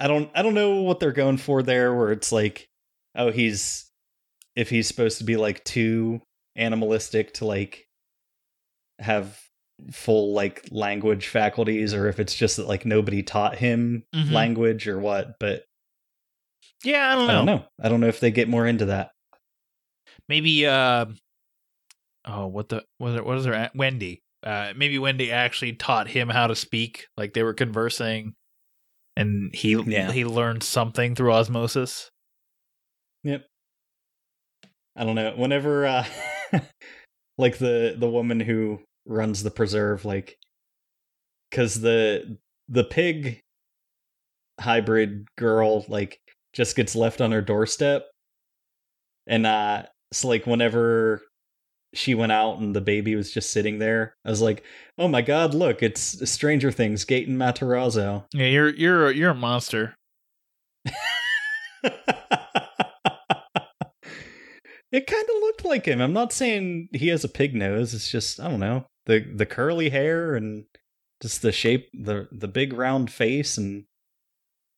[0.00, 2.68] I don't I don't know what they're going for there, where it's like,
[3.14, 3.89] oh, he's
[4.56, 6.20] if he's supposed to be like too
[6.56, 7.86] animalistic to like
[8.98, 9.38] have
[9.92, 14.30] full like language faculties or if it's just that like nobody taught him Mhm.
[14.32, 15.64] language or what but
[16.84, 18.86] Yeah, I don't know i don't know i don't know if they get more into
[18.86, 19.10] that
[20.28, 21.06] Maybe uh
[22.26, 24.20] oh, what the was it what is her Wendy.
[24.44, 28.34] Uh maybe Wendy actually taught him how to speak, like they were conversing
[29.16, 30.12] and he Yeah.
[30.12, 32.10] he learned something through osmosis.
[33.24, 33.46] yep
[34.96, 36.04] i don't know whenever uh
[37.38, 40.36] like the the woman who runs the preserve like
[41.50, 42.38] cuz the
[42.68, 43.40] the pig
[44.60, 46.18] hybrid girl like
[46.52, 48.06] just gets left on her doorstep
[49.26, 49.82] and uh
[50.12, 51.22] so like whenever
[51.94, 54.62] she went out and the baby was just sitting there i was like
[54.98, 59.94] oh my god look it's stranger things gaten matarazzo Yeah, you're you're you're a monster.
[64.92, 66.00] it kind of looked like him.
[66.00, 69.46] I'm not saying he has a pig nose it's just i don't know the the
[69.46, 70.64] curly hair and
[71.22, 73.84] just the shape the the big round face and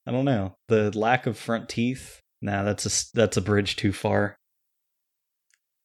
[0.07, 2.21] i don't know the lack of front teeth.
[2.41, 4.37] Nah that's a that's a bridge too far.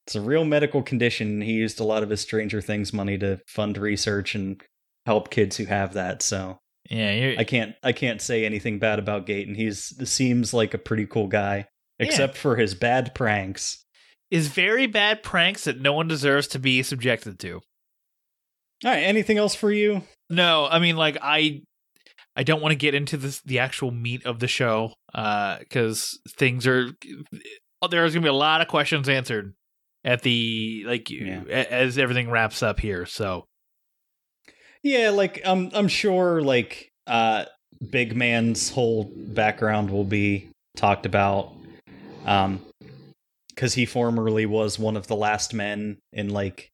[0.06, 1.42] It's a real medical condition.
[1.42, 4.62] He used a lot of his stranger things money to fund research and
[5.06, 6.58] help kids who have that so
[6.90, 9.56] Yeah, you're i can't i can't say anything bad about Gaten.
[9.56, 11.68] he's seems like a pretty cool guy
[12.00, 13.86] except for his bad pranks
[14.32, 17.54] is very bad pranks that no one deserves to be subjected to.
[18.84, 19.00] All right.
[19.04, 20.04] Anything else for you?
[20.30, 21.62] No, I mean like I
[22.36, 26.20] I don't want to get into this the actual meat of the show uh cuz
[26.38, 26.90] things are
[27.90, 29.54] there's going to be a lot of questions answered
[30.04, 31.42] at the like Yeah.
[31.48, 33.06] as everything wraps up here.
[33.06, 33.46] So,
[34.84, 37.46] Yeah, like I'm I'm sure like uh
[37.92, 41.54] Big Man's whole background will be talked about.
[42.26, 42.62] Um
[43.58, 46.70] cuz he formerly was one of the last men and like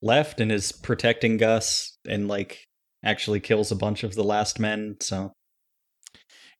[0.00, 2.64] left and is protecting Gus and like
[3.04, 5.32] actually kills a bunch of the last men, so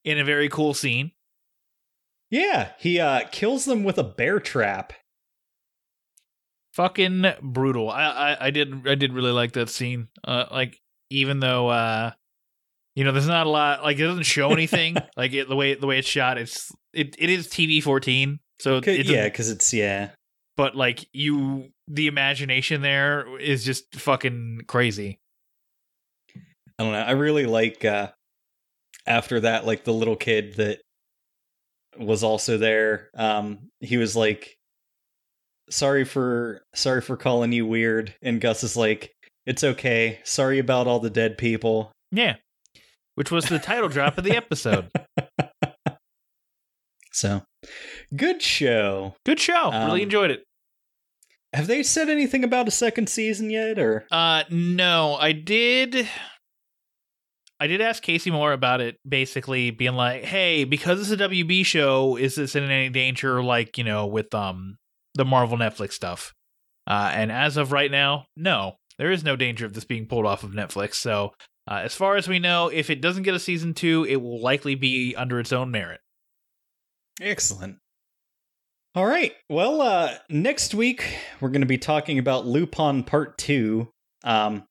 [0.04, 1.10] in a very cool scene,
[2.30, 4.92] yeah, he uh kills them with a bear trap.
[6.74, 7.90] fucking brutal.
[7.90, 10.08] I, I I did I did really like that scene.
[10.24, 10.78] Uh like
[11.10, 12.12] even though uh
[12.94, 15.74] you know there's not a lot like it doesn't show anything like it, the way
[15.74, 19.74] the way it's shot it's it it is TV 14 so it yeah, cuz it's
[19.74, 20.10] yeah.
[20.56, 25.18] but like you the imagination there is just fucking crazy.
[26.36, 27.00] I don't know.
[27.00, 28.12] I really like uh
[29.04, 30.80] after that like the little kid that
[31.98, 33.10] was also there.
[33.14, 34.56] Um he was like
[35.68, 39.12] sorry for sorry for calling you weird and Gus is like
[39.44, 40.20] it's okay.
[40.22, 41.90] Sorry about all the dead people.
[42.12, 42.36] Yeah.
[43.16, 44.88] Which was the title drop of the episode.
[47.12, 47.42] So,
[48.16, 49.14] good show.
[49.24, 49.70] Good show.
[49.70, 50.44] really Um, enjoyed it.
[51.52, 56.08] Have they said anything about a second season yet or Uh no, I did
[57.60, 61.64] I did ask Casey Moore about it, basically being like, "Hey, because it's a WB
[61.64, 64.78] show, is this in any danger like, you know, with um
[65.14, 66.32] the Marvel Netflix stuff?"
[66.86, 68.76] Uh and as of right now, no.
[68.98, 70.94] There is no danger of this being pulled off of Netflix.
[70.96, 71.32] So,
[71.68, 74.40] uh, as far as we know, if it doesn't get a season 2, it will
[74.40, 76.00] likely be under its own merit.
[77.20, 77.76] Excellent.
[78.94, 79.32] All right.
[79.48, 83.88] Well, uh next week we're going to be talking about Lupin Part 2.
[84.24, 84.64] Um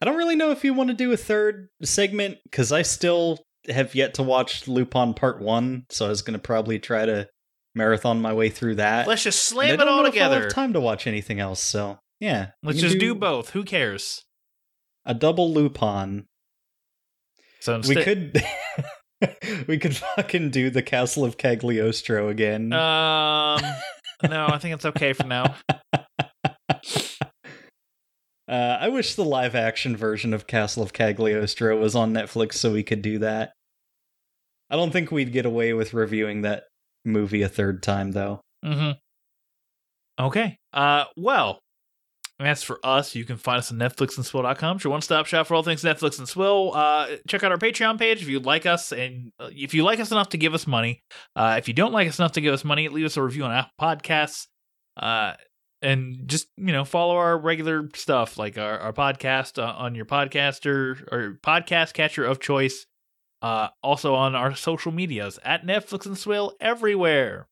[0.00, 3.38] I don't really know if you want to do a third segment because I still
[3.68, 7.28] have yet to watch Lupin Part One, so I was going to probably try to
[7.74, 9.08] marathon my way through that.
[9.08, 10.42] Let's just slam it all know if I'll together.
[10.42, 12.50] have time to watch anything else, so yeah.
[12.62, 13.50] Let's just do both.
[13.50, 14.24] Who cares?
[15.04, 16.26] a double Lupin.
[17.60, 18.40] So We could.
[19.66, 22.72] we could fucking do the Castle of Cagliostro again.
[22.72, 23.60] Um,
[24.28, 25.54] no, I think it's okay for now.
[28.48, 32.72] Uh, I wish the live action version of Castle of Cagliostro was on Netflix so
[32.72, 33.52] we could do that.
[34.70, 36.64] I don't think we'd get away with reviewing that
[37.04, 38.40] movie a third time, though.
[38.64, 38.92] Mm-hmm.
[40.24, 40.56] Okay.
[40.72, 41.60] Uh, well,
[42.46, 44.76] as for us, you can find us on NetflixandSwill.com.
[44.76, 46.72] It's your one-stop shop for all things Netflix and Swill.
[46.72, 49.98] Uh, check out our Patreon page if you like us, and uh, if you like
[49.98, 51.02] us enough to give us money.
[51.34, 53.44] Uh, if you don't like us enough to give us money, leave us a review
[53.44, 54.46] on Apple Podcasts.
[54.96, 55.34] Uh,
[55.80, 60.04] and just you know follow our regular stuff like our, our podcast uh, on your
[60.04, 62.86] podcaster or podcast catcher of choice.
[63.40, 67.46] Uh, also on our social medias at Netflix and Swill everywhere.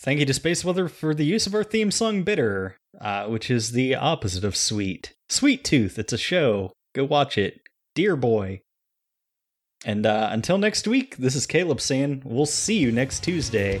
[0.00, 3.50] Thank you to Space Weather for the use of our theme song Bitter, uh, which
[3.50, 5.14] is the opposite of Sweet.
[5.28, 6.72] Sweet Tooth, it's a show.
[6.94, 7.60] Go watch it.
[7.94, 8.62] Dear Boy.
[9.84, 13.80] And uh, until next week, this is Caleb saying we'll see you next Tuesday.